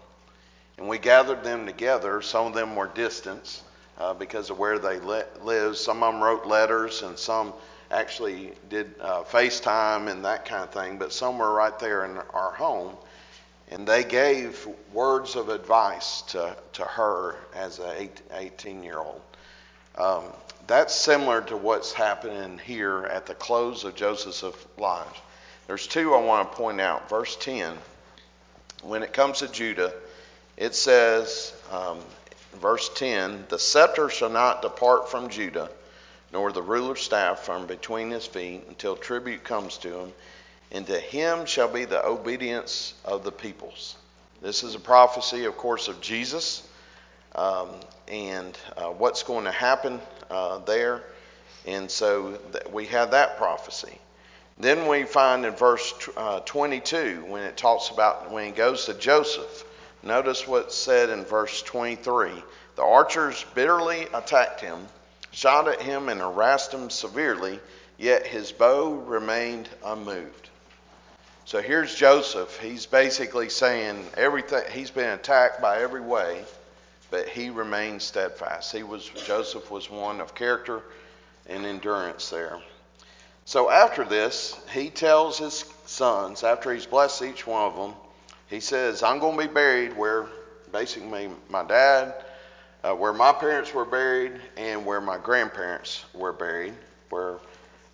And 0.77 0.87
we 0.89 0.97
gathered 0.97 1.43
them 1.43 1.65
together. 1.65 2.21
Some 2.21 2.47
of 2.47 2.53
them 2.53 2.75
were 2.75 2.87
distant 2.87 3.61
uh, 3.97 4.13
because 4.13 4.49
of 4.49 4.57
where 4.57 4.79
they 4.79 4.99
li- 4.99 5.23
lived. 5.43 5.77
Some 5.77 6.03
of 6.03 6.13
them 6.13 6.23
wrote 6.23 6.45
letters, 6.45 7.03
and 7.03 7.17
some 7.17 7.53
actually 7.91 8.53
did 8.69 8.93
uh, 8.99 9.23
FaceTime 9.23 10.09
and 10.09 10.25
that 10.25 10.45
kind 10.45 10.63
of 10.63 10.71
thing, 10.71 10.97
but 10.97 11.13
some 11.13 11.37
were 11.37 11.53
right 11.53 11.77
there 11.79 12.05
in 12.05 12.17
our 12.33 12.51
home. 12.51 12.95
And 13.69 13.87
they 13.87 14.03
gave 14.03 14.67
words 14.91 15.35
of 15.35 15.49
advice 15.49 16.21
to, 16.23 16.55
to 16.73 16.83
her 16.83 17.37
as 17.55 17.79
an 17.79 18.09
18 18.31 18.83
year 18.83 18.99
old. 18.99 19.21
Um, 19.95 20.23
that's 20.67 20.95
similar 20.95 21.41
to 21.43 21.57
what's 21.57 21.93
happening 21.93 22.57
here 22.57 23.05
at 23.05 23.25
the 23.25 23.35
close 23.35 23.83
of 23.83 23.95
Joseph's 23.95 24.43
life. 24.77 25.21
There's 25.67 25.87
two 25.87 26.13
I 26.13 26.21
want 26.21 26.51
to 26.51 26.57
point 26.57 26.81
out. 26.81 27.09
Verse 27.09 27.35
10, 27.37 27.77
when 28.81 29.03
it 29.03 29.13
comes 29.13 29.39
to 29.39 29.47
Judah, 29.47 29.93
it 30.57 30.75
says, 30.75 31.53
um, 31.71 31.99
verse 32.53 32.89
10, 32.95 33.45
the 33.49 33.59
scepter 33.59 34.09
shall 34.09 34.29
not 34.29 34.61
depart 34.61 35.09
from 35.09 35.29
Judah 35.29 35.69
nor 36.33 36.51
the 36.51 36.61
ruler's 36.61 36.99
staff 36.99 37.41
from 37.41 37.67
between 37.67 38.09
his 38.09 38.25
feet 38.25 38.63
until 38.67 38.95
tribute 38.95 39.43
comes 39.43 39.77
to 39.77 39.99
him, 39.99 40.11
and 40.71 40.87
to 40.87 40.99
him 40.99 41.45
shall 41.45 41.67
be 41.71 41.85
the 41.85 42.03
obedience 42.03 42.95
of 43.05 43.23
the 43.23 43.31
peoples. 43.31 43.95
This 44.41 44.63
is 44.63 44.73
a 44.73 44.79
prophecy, 44.79 45.45
of 45.45 45.55
course, 45.55 45.87
of 45.87 46.01
Jesus 46.01 46.67
um, 47.35 47.69
and 48.07 48.57
uh, 48.75 48.87
what's 48.87 49.21
going 49.21 49.45
to 49.45 49.51
happen 49.51 50.01
uh, 50.29 50.59
there. 50.59 51.03
And 51.65 51.89
so 51.89 52.39
we 52.71 52.85
have 52.87 53.11
that 53.11 53.37
prophecy. 53.37 53.97
Then 54.57 54.87
we 54.87 55.03
find 55.03 55.45
in 55.45 55.53
verse 55.53 55.93
uh, 56.15 56.41
22 56.41 57.25
when 57.27 57.43
it 57.43 57.57
talks 57.57 57.89
about 57.89 58.31
when 58.31 58.45
he 58.45 58.51
goes 58.51 58.85
to 58.85 58.93
Joseph. 58.93 59.63
Notice 60.03 60.47
what's 60.47 60.75
said 60.75 61.09
in 61.09 61.23
verse 61.23 61.61
23. 61.63 62.31
The 62.75 62.83
archers 62.83 63.45
bitterly 63.55 64.07
attacked 64.13 64.61
him 64.61 64.87
shot 65.33 65.67
at 65.67 65.81
him 65.81 66.09
and 66.09 66.21
harassed 66.21 66.71
him 66.71 66.89
severely, 66.89 67.59
yet 67.97 68.25
his 68.25 68.51
bow 68.51 68.93
remained 68.93 69.67
unmoved. 69.83 70.49
So 71.45 71.61
here's 71.61 71.93
Joseph. 71.93 72.57
He's 72.59 72.85
basically 72.85 73.49
saying 73.49 74.05
everything 74.15 74.63
he's 74.71 74.91
been 74.91 75.09
attacked 75.09 75.61
by 75.61 75.81
every 75.81 76.01
way, 76.01 76.45
but 77.13 77.29
he 77.29 77.51
remained 77.51 78.01
steadfast. 78.01 78.71
He 78.71 78.81
was 78.81 79.07
Joseph 79.27 79.69
was 79.69 79.87
one 79.87 80.19
of 80.19 80.33
character 80.33 80.81
and 81.47 81.63
endurance 81.63 82.31
there. 82.31 82.59
So 83.45 83.69
after 83.69 84.03
this, 84.03 84.59
he 84.73 84.89
tells 84.89 85.37
his 85.37 85.63
sons, 85.85 86.43
after 86.43 86.73
he's 86.73 86.87
blessed 86.87 87.21
each 87.21 87.45
one 87.45 87.61
of 87.61 87.75
them, 87.75 87.93
he 88.47 88.59
says, 88.59 89.03
I'm 89.03 89.19
going 89.19 89.37
to 89.37 89.47
be 89.47 89.53
buried 89.53 89.95
where 89.95 90.25
basically 90.71 91.29
my 91.51 91.63
dad 91.63 92.15
uh, 92.83 92.95
where 92.95 93.13
my 93.13 93.31
parents 93.31 93.75
were 93.75 93.85
buried 93.85 94.41
and 94.57 94.83
where 94.83 94.99
my 94.99 95.19
grandparents 95.19 96.05
were 96.15 96.33
buried, 96.33 96.73
where 97.11 97.35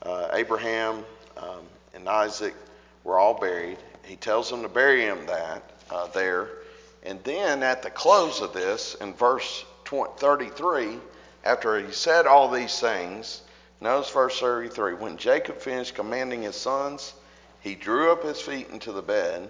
uh, 0.04 0.30
Abraham 0.32 1.04
um, 1.36 1.68
and 1.94 2.08
Isaac 2.08 2.56
were 3.04 3.20
all 3.20 3.38
buried. 3.38 3.80
He 4.06 4.16
tells 4.16 4.50
them 4.50 4.62
to 4.62 4.70
bury 4.70 5.02
him 5.02 5.26
that 5.26 5.62
uh, 5.92 6.08
there. 6.08 6.59
And 7.04 7.24
then 7.24 7.64
at 7.64 7.82
the 7.82 7.90
close 7.90 8.42
of 8.42 8.54
this, 8.54 8.96
in 8.96 9.14
verse 9.14 9.66
20, 9.86 10.14
33, 10.18 11.00
after 11.44 11.80
he 11.80 11.92
said 11.92 12.28
all 12.28 12.50
these 12.50 12.80
things, 12.80 13.42
notice 13.82 14.10
verse 14.10 14.40
33 14.40 14.96
when 14.96 15.18
Jacob 15.18 15.60
finished 15.60 15.96
commanding 15.96 16.44
his 16.44 16.56
sons, 16.56 17.14
he 17.62 17.76
drew 17.76 18.12
up 18.12 18.24
his 18.24 18.42
feet 18.42 18.70
into 18.70 18.92
the 18.92 19.02
bed 19.02 19.50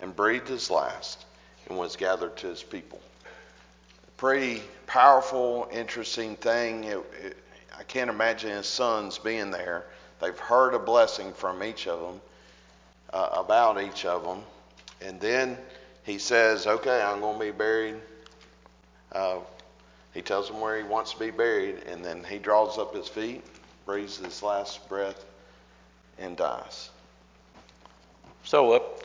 and 0.00 0.14
breathed 0.14 0.48
his 0.48 0.70
last 0.70 1.24
and 1.68 1.76
was 1.76 1.96
gathered 1.96 2.36
to 2.38 2.48
his 2.48 2.62
people 2.62 3.00
pretty 4.20 4.62
powerful, 4.86 5.66
interesting 5.72 6.36
thing. 6.36 6.84
It, 6.84 6.98
it, 7.22 7.36
I 7.78 7.82
can't 7.84 8.10
imagine 8.10 8.50
his 8.50 8.66
sons 8.66 9.16
being 9.16 9.50
there. 9.50 9.86
They've 10.20 10.38
heard 10.38 10.74
a 10.74 10.78
blessing 10.78 11.32
from 11.32 11.62
each 11.62 11.88
of 11.88 12.00
them, 12.00 12.20
uh, 13.14 13.30
about 13.32 13.80
each 13.80 14.04
of 14.04 14.22
them. 14.22 14.42
And 15.00 15.18
then 15.18 15.56
he 16.04 16.18
says, 16.18 16.66
Okay, 16.66 17.00
I'm 17.00 17.20
going 17.20 17.38
to 17.38 17.44
be 17.44 17.50
buried. 17.50 17.96
Uh, 19.12 19.38
he 20.14 20.22
tells 20.22 20.48
them 20.48 20.60
where 20.60 20.76
he 20.76 20.82
wants 20.82 21.12
to 21.12 21.18
be 21.18 21.30
buried, 21.30 21.84
and 21.86 22.04
then 22.04 22.24
he 22.24 22.38
draws 22.38 22.78
up 22.78 22.94
his 22.94 23.08
feet, 23.08 23.44
breathes 23.86 24.18
his 24.18 24.42
last 24.42 24.88
breath, 24.88 25.24
and 26.18 26.36
dies. 26.36 26.90
So, 28.44 28.72
up 28.72 29.04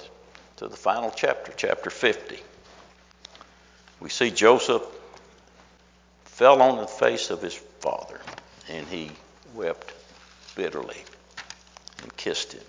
to 0.58 0.68
the 0.68 0.76
final 0.76 1.12
chapter, 1.12 1.54
chapter 1.56 1.90
50, 1.90 2.40
we 4.00 4.10
see 4.10 4.32
Joseph 4.32 4.84
fell 6.24 6.62
on 6.62 6.78
the 6.78 6.88
face 6.88 7.30
of 7.30 7.42
his 7.42 7.56
father, 7.56 8.20
and 8.70 8.88
he 8.88 9.12
wept 9.54 9.94
bitterly 10.56 11.04
and 12.02 12.16
kissed 12.18 12.54
him. 12.54 12.64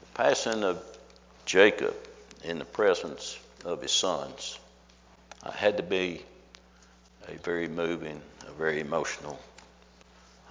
The 0.00 0.06
passing 0.14 0.64
of 0.64 0.82
Jacob 1.46 1.94
in 2.44 2.58
the 2.58 2.64
presence 2.64 3.38
of 3.64 3.82
his 3.82 3.92
sons 3.92 4.58
uh, 5.42 5.50
had 5.50 5.78
to 5.78 5.82
be 5.82 6.22
a 7.28 7.36
very 7.38 7.68
moving, 7.68 8.20
a 8.46 8.52
very 8.52 8.80
emotional 8.80 9.40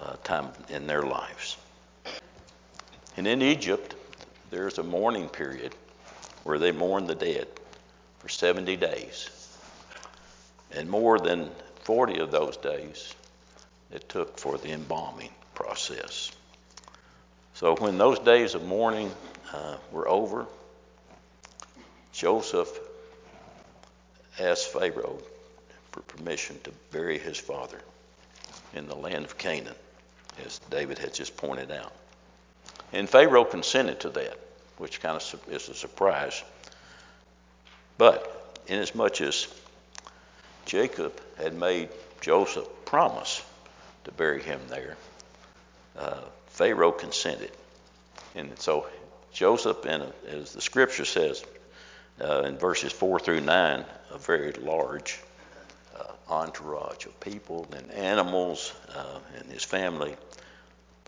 uh, 0.02 0.16
time 0.24 0.50
in 0.70 0.88
their 0.88 1.04
lives. 1.04 1.58
And 3.16 3.28
in 3.28 3.42
Egypt, 3.42 3.96
there's 4.50 4.80
a 4.80 4.84
mourning 4.84 5.30
period 5.30 5.74
where 6.44 6.58
they 6.58 6.72
mourn 6.72 7.06
the 7.06 7.16
dead 7.16 7.48
for 8.20 8.30
70 8.30 8.76
days. 8.76 9.30
And 10.72 10.90
more 10.90 11.20
than 11.20 11.52
40 11.84 12.20
of 12.20 12.32
those 12.32 12.58
days 12.58 13.14
it 13.92 14.10
took 14.10 14.40
for 14.40 14.58
the 14.58 14.72
embalming 14.72 15.30
process. 15.54 16.32
So 17.54 17.76
when 17.76 18.00
those 18.00 18.18
days 18.20 18.56
of 18.56 18.66
mourning 18.66 19.12
uh, 19.54 19.78
were 19.92 20.08
over, 20.08 20.48
Joseph 22.14 22.80
asked 24.40 24.68
Pharaoh 24.68 25.20
for 25.92 26.02
permission 26.02 26.60
to 26.64 26.72
bury 26.92 27.18
his 27.18 27.38
father 27.38 27.80
in 28.74 28.88
the 28.88 28.96
land 28.96 29.26
of 29.26 29.38
Canaan, 29.38 29.76
as 30.46 30.60
David 30.70 31.00
had 31.00 31.14
just 31.14 31.36
pointed 31.36 31.72
out. 31.72 31.92
And 32.92 33.10
Pharaoh 33.10 33.46
consented 33.46 34.00
to 34.02 34.10
that, 34.12 34.38
which 34.78 35.02
kind 35.02 35.18
of 35.18 35.42
is 35.50 35.70
a 35.70 35.74
surprise. 35.74 36.44
But 37.98 38.62
inasmuch 38.68 39.22
as 39.22 39.48
Jacob 40.66 41.20
had 41.38 41.56
made 41.56 41.90
Joseph 42.22 42.68
promise 42.86 43.44
to 44.04 44.12
bury 44.12 44.42
him 44.42 44.60
there, 44.70 44.98
uh, 45.98 46.22
Pharaoh 46.48 46.92
consented. 46.92 47.52
And 48.36 48.58
so 48.60 48.88
Joseph, 49.32 49.84
a, 49.86 50.14
as 50.28 50.54
the 50.54 50.62
scripture 50.62 51.06
says 51.06 51.44
uh, 52.22 52.42
in 52.42 52.58
verses 52.58 52.92
4 52.92 53.20
through 53.20 53.42
9, 53.42 53.86
a 54.12 54.18
very 54.18 54.52
large 54.54 55.20
uh, 55.98 56.04
entourage 56.30 57.06
of 57.06 57.20
people 57.20 57.68
and 57.76 57.92
animals 57.92 58.74
uh, 58.96 59.20
and 59.38 59.52
his 59.52 59.64
family 59.64 60.16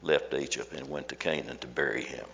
left 0.01 0.33
Egypt 0.33 0.73
and 0.73 0.89
went 0.89 1.09
to 1.09 1.15
Canaan 1.15 1.57
to 1.59 1.67
bury 1.67 2.03
him. 2.03 2.25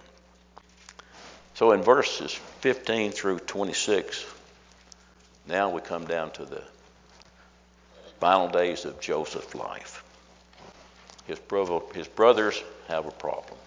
So 1.53 1.71
in 1.71 1.83
verses 1.83 2.33
15 2.61 3.11
through 3.11 3.39
26, 3.39 4.25
now 5.47 5.69
we 5.69 5.81
come 5.81 6.05
down 6.05 6.31
to 6.31 6.45
the 6.45 6.61
final 8.19 8.47
days 8.47 8.85
of 8.85 8.99
Joseph's 8.99 9.55
life. 9.55 10.03
His, 11.25 11.39
his 11.93 12.07
brothers 12.07 12.63
have 12.87 13.05
a 13.05 13.11
problem. 13.11 13.57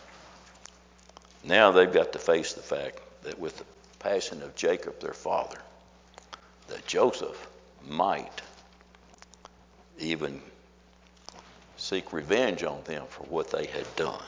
Now 1.44 1.72
they've 1.72 1.92
got 1.92 2.12
to 2.12 2.18
face 2.18 2.54
the 2.54 2.62
fact 2.62 3.00
that 3.24 3.38
with 3.38 3.58
the 3.58 3.64
passing 4.04 4.42
of 4.42 4.54
Jacob, 4.54 5.00
their 5.00 5.14
father, 5.14 5.56
that 6.68 6.86
Joseph 6.86 7.48
might 7.88 8.42
even 9.98 10.42
seek 11.78 12.12
revenge 12.12 12.62
on 12.64 12.82
them 12.84 13.06
for 13.08 13.22
what 13.24 13.50
they 13.50 13.64
had 13.64 13.86
done. 13.96 14.22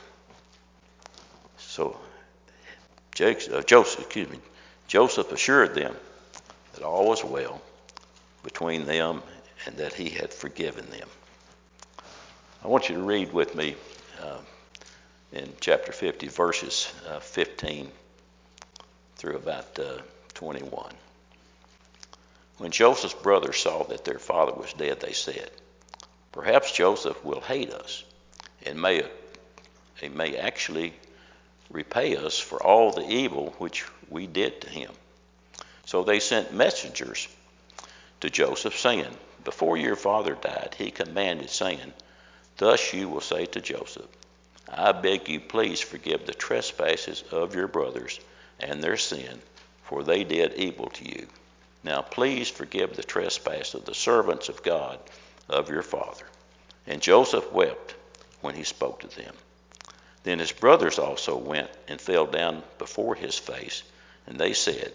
So 1.59 2.01
uh, 3.21 3.63
Joseph, 3.63 4.01
excuse 4.01 4.31
me, 4.31 4.39
Joseph 4.89 5.31
assured 5.31 5.75
them 5.75 5.95
that 6.73 6.83
all 6.83 7.07
was 7.07 7.23
well 7.23 7.61
between 8.43 8.87
them 8.87 9.23
and 9.67 9.77
that 9.77 9.93
he 9.93 10.09
had 10.09 10.33
forgiven 10.33 10.89
them. 10.89 11.09
I 12.65 12.69
want 12.69 12.89
you 12.89 12.97
to 12.97 13.03
read 13.03 13.31
with 13.31 13.55
me 13.55 13.77
uh, 14.23 14.39
in 15.33 15.53
chapter 15.61 15.93
50, 15.93 16.29
verses 16.29 16.91
uh, 17.11 17.21
15 17.21 17.91
through 19.17 19.37
about 19.37 19.79
uh, 19.79 19.99
21. 20.35 20.93
When 22.59 22.71
Joseph's 22.71 23.15
brothers 23.15 23.59
saw 23.59 23.85
that 23.85 24.05
their 24.05 24.19
father 24.19 24.53
was 24.53 24.73
dead, 24.73 25.01
they 25.01 25.13
said, 25.13 25.51
Perhaps 26.33 26.73
Joseph 26.73 27.23
will 27.25 27.41
hate 27.41 27.73
us 27.73 28.05
and 28.67 28.81
may, 28.81 29.05
he 30.01 30.09
may 30.09 30.37
actually 30.37 30.93
repay 31.71 32.17
us 32.17 32.39
for 32.39 32.63
all 32.63 32.93
the 32.93 33.09
evil 33.09 33.55
which 33.59 33.85
we 34.11 34.27
did 34.27 34.61
to 34.63 34.69
him. 34.69 34.91
So 35.85 36.03
they 36.03 36.21
sent 36.21 36.53
messengers 36.53 37.29
to 38.21 38.31
Joseph, 38.31 38.79
saying, 38.79 39.17
Before 39.45 39.77
your 39.77 39.97
father 39.97 40.35
died, 40.35 40.75
he 40.77 40.91
commanded, 40.91 41.51
saying, 41.51 41.93
Thus 42.57 42.93
you 42.93 43.09
will 43.09 43.21
say 43.21 43.47
to 43.47 43.61
Joseph, 43.61 44.09
I 44.69 44.93
beg 44.93 45.29
you, 45.29 45.41
please 45.41 45.81
forgive 45.81 46.27
the 46.27 46.35
trespasses 46.35 47.23
of 47.31 47.55
your 47.55 47.69
brothers 47.69 48.19
and 48.61 48.83
their 48.83 48.97
sin, 48.97 49.41
for 49.85 50.03
they 50.03 50.25
did 50.25 50.55
evil 50.55 50.89
to 50.91 51.05
you. 51.05 51.27
Now 51.85 52.03
please 52.03 52.49
forgive 52.49 52.97
the 52.97 53.03
trespass 53.03 53.75
of 53.75 53.85
the 53.85 53.95
servants 53.95 54.49
of 54.49 54.63
God 54.63 54.99
of 55.49 55.71
your 55.71 55.83
father. 55.83 56.27
And 56.87 57.01
Joseph 57.01 57.53
wept 57.53 57.95
when 58.41 58.55
he 58.55 58.65
spoke 58.65 59.01
to 59.01 59.09
them. 59.09 59.35
Then 60.23 60.39
his 60.41 60.53
brothers 60.53 60.99
also 60.99 61.37
went 61.37 61.71
and 61.87 62.01
fell 62.01 62.27
down 62.27 62.63
before 62.79 63.15
his 63.15 63.39
face, 63.39 63.83
and 64.27 64.39
they 64.39 64.53
said, 64.55 64.93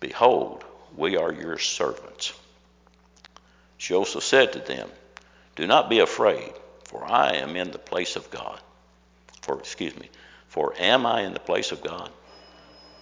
Behold, 0.00 0.64
we 0.96 1.16
are 1.16 1.32
your 1.32 1.58
servants. 1.58 2.32
Joseph 3.76 4.24
said 4.24 4.52
to 4.54 4.60
them, 4.60 4.90
Do 5.56 5.66
not 5.66 5.90
be 5.90 5.98
afraid, 5.98 6.52
for 6.84 7.04
I 7.04 7.34
am 7.34 7.56
in 7.56 7.70
the 7.70 7.78
place 7.78 8.16
of 8.16 8.30
God. 8.30 8.58
For, 9.42 9.58
excuse 9.58 9.94
me, 9.96 10.08
for 10.48 10.74
am 10.78 11.04
I 11.04 11.22
in 11.22 11.34
the 11.34 11.40
place 11.40 11.72
of 11.72 11.82
God? 11.82 12.10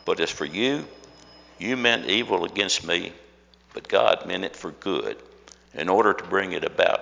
But 0.05 0.21
as 0.21 0.31
for 0.31 0.45
you, 0.45 0.87
you 1.59 1.77
meant 1.77 2.07
evil 2.07 2.45
against 2.45 2.87
me, 2.87 3.13
but 3.75 3.89
God 3.89 4.27
meant 4.27 4.45
it 4.45 4.57
for 4.57 4.71
good, 4.73 5.17
in 5.75 5.89
order 5.89 6.13
to 6.13 6.25
bring 6.25 6.53
it 6.53 6.65
about, 6.65 7.01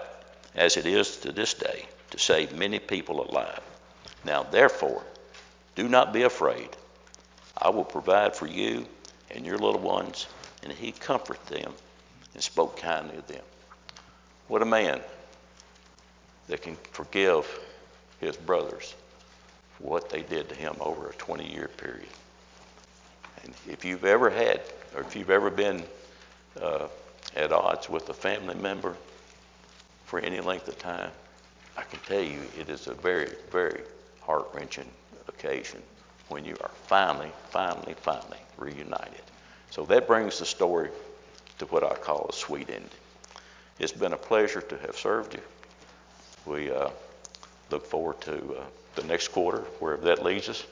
as 0.55 0.77
it 0.77 0.87
is 0.87 1.17
to 1.19 1.33
this 1.33 1.55
day, 1.55 1.87
to 2.11 2.19
save 2.19 2.55
many 2.55 2.79
people 2.79 3.29
alive. 3.29 3.61
Now, 4.25 4.43
therefore, 4.43 5.03
do 5.75 5.89
not 5.89 6.13
be 6.13 6.23
afraid. 6.23 6.69
I 7.57 7.71
will 7.71 7.85
provide 7.85 8.37
for 8.37 8.47
you 8.47 8.87
and 9.31 9.47
your 9.47 9.59
little 9.59 9.81
ones. 9.81 10.27
And 10.63 10.73
he 10.73 10.93
comforted 10.93 11.47
them 11.47 11.73
and 12.35 12.43
spoke 12.43 12.77
kindly 12.77 13.17
of 13.17 13.27
them. 13.27 13.43
What 14.49 14.63
a 14.63 14.67
man 14.67 15.01
that 16.49 16.63
can 16.63 16.77
forgive 16.93 17.47
his 18.21 18.37
brothers 18.37 18.95
for 19.79 19.89
what 19.89 20.11
they 20.11 20.23
did 20.23 20.49
to 20.49 20.55
him 20.55 20.75
over 20.81 21.09
a 21.09 21.15
20 21.15 21.51
year 21.51 21.69
period. 21.77 22.09
And 23.45 23.55
if 23.69 23.85
you've 23.85 24.05
ever 24.05 24.31
had, 24.31 24.61
or 24.95 25.03
if 25.03 25.17
you've 25.17 25.31
ever 25.31 25.51
been 25.51 25.83
uh, 26.61 26.89
at 27.37 27.53
odds 27.53 27.89
with 27.89 28.09
a 28.09 28.15
family 28.15 28.55
member 28.55 28.97
for 30.05 30.21
any 30.21 30.41
length 30.41 30.69
of 30.69 30.79
time, 30.79 31.11
I 31.77 31.83
can 31.83 32.01
tell 32.01 32.23
you 32.23 32.41
it 32.59 32.69
is 32.69 32.87
a 32.87 32.95
very, 32.95 33.33
very 33.51 33.83
heart 34.21 34.49
wrenching 34.53 34.89
occasion 35.29 35.83
when 36.29 36.45
you 36.45 36.57
are 36.61 36.71
finally, 36.87 37.33
finally, 37.51 37.95
finally 37.95 38.39
reunited. 38.57 39.23
So 39.71 39.85
that 39.87 40.07
brings 40.07 40.39
the 40.39 40.47
story 40.47 40.91
to 41.59 41.67
what 41.67 41.85
I 41.85 41.95
call 41.95 42.27
a 42.29 42.33
sweet 42.33 42.69
ending. 42.69 42.91
It's 43.79 43.93
been 43.93 44.13
a 44.13 44.19
pleasure 44.19 44.61
to 44.61 44.77
have 44.79 44.97
served 44.97 45.35
you. 45.35 45.41
We 46.45 46.71
uh, 46.71 46.91
look 47.71 47.87
forward 47.87 48.21
to 48.23 48.35
uh, 48.35 48.65
the 48.97 49.05
next 49.05 49.29
quarter, 49.29 49.61
wherever 49.79 50.03
that 50.03 50.25
leads 50.25 50.49
us. 50.49 50.67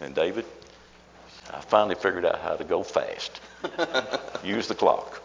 And 0.00 0.14
David, 0.14 0.44
I 1.50 1.60
finally 1.60 1.94
figured 1.94 2.24
out 2.24 2.40
how 2.40 2.56
to 2.56 2.64
go 2.64 2.82
fast. 2.82 3.40
Use 4.44 4.68
the 4.68 4.74
clock. 4.74 5.22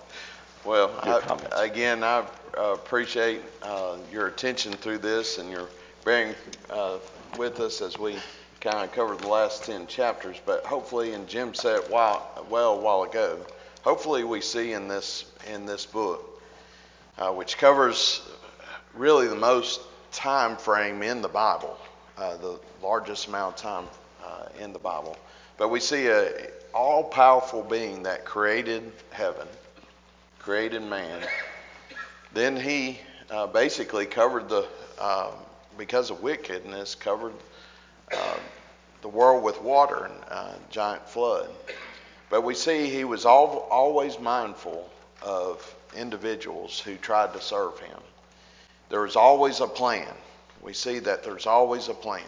Well, 0.65 0.91
I, 1.01 1.65
again, 1.65 2.03
I 2.03 2.26
appreciate 2.57 3.41
uh, 3.61 3.97
your 4.11 4.28
attention 4.28 4.74
through 4.74 4.97
this 4.97 5.38
and 5.38 5.49
your 5.49 5.68
bearing 6.03 6.36
uh, 6.70 6.97
with 7.38 7.59
us 7.59 7.82
as 7.82 7.97
we 7.97 8.18
kind 8.59 8.84
of 8.84 8.91
covered 8.91 9.20
the 9.20 9.28
last 9.28 9.63
10 9.63 9.88
chapters. 9.88 10.38
But 10.45 10.65
hopefully, 10.65 11.13
and 11.13 11.28
Jim 11.28 11.53
said 11.53 11.78
it 11.78 11.89
while, 11.89 12.45
well 12.49 12.74
a 12.74 12.82
while 12.82 13.03
ago, 13.03 13.39
hopefully 13.82 14.24
we 14.24 14.41
see 14.41 14.74
in 14.74 14.88
this, 14.88 15.26
in 15.51 15.65
this 15.65 15.86
book, 15.86 16.41
uh, 17.18 17.32
which 17.32 17.57
covers 17.57 18.22
really 18.93 19.28
the 19.28 19.36
most 19.36 19.82
time 20.11 20.57
frame 20.57 21.03
in 21.03 21.22
the 21.22 21.28
Bible, 21.28 21.78
uh, 22.18 22.38
the 22.38 22.59
largest 22.82 23.28
amount 23.28 23.55
of 23.55 23.61
time 23.61 23.86
uh, 24.26 24.47
in 24.59 24.74
the 24.74 24.80
Bible. 24.80 25.15
But 25.58 25.70
we 25.70 25.80
see 25.80 26.08
a 26.08 26.49
all 26.74 27.03
powerful 27.03 27.64
being 27.64 28.03
that 28.03 28.24
created 28.24 28.91
heaven, 29.12 29.47
created 30.39 30.84
man. 30.84 31.22
Then 32.34 32.55
he 32.55 32.99
uh, 33.32 33.47
basically 33.47 34.05
covered 34.05 34.47
the, 34.47 34.68
uh, 34.99 35.32
because 35.78 36.12
of 36.12 36.22
wickedness, 36.22 36.93
covered 36.93 37.34
uh, 38.12 38.38
the 39.01 39.08
world 39.08 39.43
with 39.43 39.60
water 39.62 40.05
and 40.05 40.24
uh, 40.30 40.53
giant 40.70 41.08
flood. 41.10 41.49
But 42.30 42.41
we 42.43 42.53
see 42.53 42.89
he 42.89 43.05
was 43.05 43.26
all, 43.26 43.68
always 43.72 44.20
mindful 44.20 44.89
of 45.24 45.76
individuals 45.95 46.80
who 46.80 46.95
tried 46.97 47.34
to 47.34 47.41
serve 47.41 47.80
him. 47.80 47.99
There 48.89 49.01
was 49.01 49.16
always 49.16 49.62
a 49.62 49.68
plan. 49.68 50.14
We 50.62 50.74
see 50.74 50.99
that 50.99 51.24
there's 51.24 51.47
always 51.47 51.89
a 51.89 51.93
plan. 51.93 52.24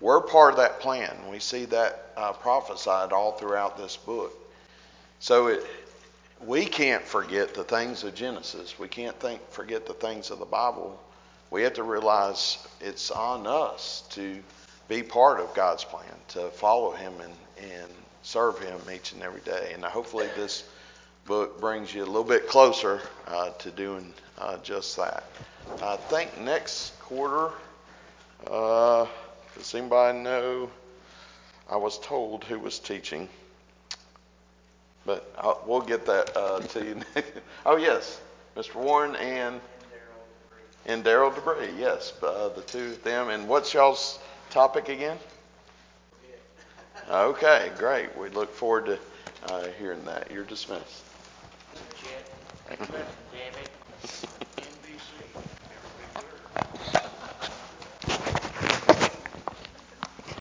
We're 0.00 0.20
part 0.20 0.52
of 0.52 0.58
that 0.58 0.80
plan. 0.80 1.16
We 1.30 1.38
see 1.40 1.64
that 1.66 2.12
uh, 2.16 2.32
prophesied 2.32 3.12
all 3.12 3.32
throughout 3.32 3.76
this 3.76 3.96
book. 3.96 4.32
So 5.18 5.48
it, 5.48 5.66
we 6.44 6.64
can't 6.64 7.02
forget 7.02 7.54
the 7.54 7.64
things 7.64 8.04
of 8.04 8.14
Genesis. 8.14 8.78
We 8.78 8.88
can't 8.88 9.18
think, 9.18 9.40
forget 9.50 9.86
the 9.86 9.94
things 9.94 10.30
of 10.30 10.38
the 10.38 10.44
Bible. 10.44 11.00
We 11.50 11.62
have 11.62 11.74
to 11.74 11.82
realize 11.82 12.58
it's 12.80 13.10
on 13.10 13.46
us 13.46 14.04
to 14.10 14.38
be 14.88 15.02
part 15.02 15.40
of 15.40 15.52
God's 15.54 15.84
plan, 15.84 16.04
to 16.28 16.48
follow 16.50 16.92
Him 16.92 17.12
and, 17.20 17.34
and 17.72 17.90
serve 18.22 18.58
Him 18.60 18.80
each 18.94 19.12
and 19.12 19.22
every 19.22 19.40
day. 19.40 19.72
And 19.74 19.84
hopefully, 19.84 20.28
this 20.36 20.64
book 21.26 21.60
brings 21.60 21.92
you 21.92 22.04
a 22.04 22.06
little 22.06 22.22
bit 22.24 22.48
closer 22.48 23.00
uh, 23.26 23.50
to 23.50 23.70
doing 23.70 24.12
uh, 24.38 24.58
just 24.58 24.96
that. 24.96 25.24
I 25.82 25.96
think 25.96 26.38
next 26.40 26.98
quarter 27.00 27.50
Uh, 28.46 29.06
does 29.56 29.74
anybody 29.74 30.18
know? 30.18 30.70
I 31.70 31.76
was 31.76 31.98
told 31.98 32.44
who 32.44 32.58
was 32.58 32.78
teaching, 32.78 33.28
but 35.04 35.30
i 35.38 35.54
we'll 35.66 35.80
get 35.80 36.06
that 36.06 36.34
uh, 36.36 36.60
to 36.60 36.84
you. 36.84 37.00
oh 37.66 37.76
yes, 37.76 38.20
Mr. 38.56 38.76
Warren 38.76 39.16
and 39.16 39.60
and 40.86 41.04
Daryl 41.04 41.34
Debris. 41.34 41.70
Yes, 41.78 42.14
uh, 42.22 42.48
the 42.48 42.62
two 42.62 42.86
of 42.86 43.04
them. 43.04 43.28
And 43.28 43.46
what's 43.46 43.74
y'all's 43.74 44.18
topic 44.50 44.88
again? 44.88 45.18
Okay, 47.10 47.70
great. 47.78 48.16
We 48.18 48.28
look 48.30 48.54
forward 48.54 48.86
to 48.86 48.98
uh, 49.52 49.68
hearing 49.78 50.04
that. 50.04 50.30
You're 50.30 50.44
dismissed. 50.44 51.04
Chet, 51.96 52.78
David, 53.32 53.70
NBC. 54.02 54.37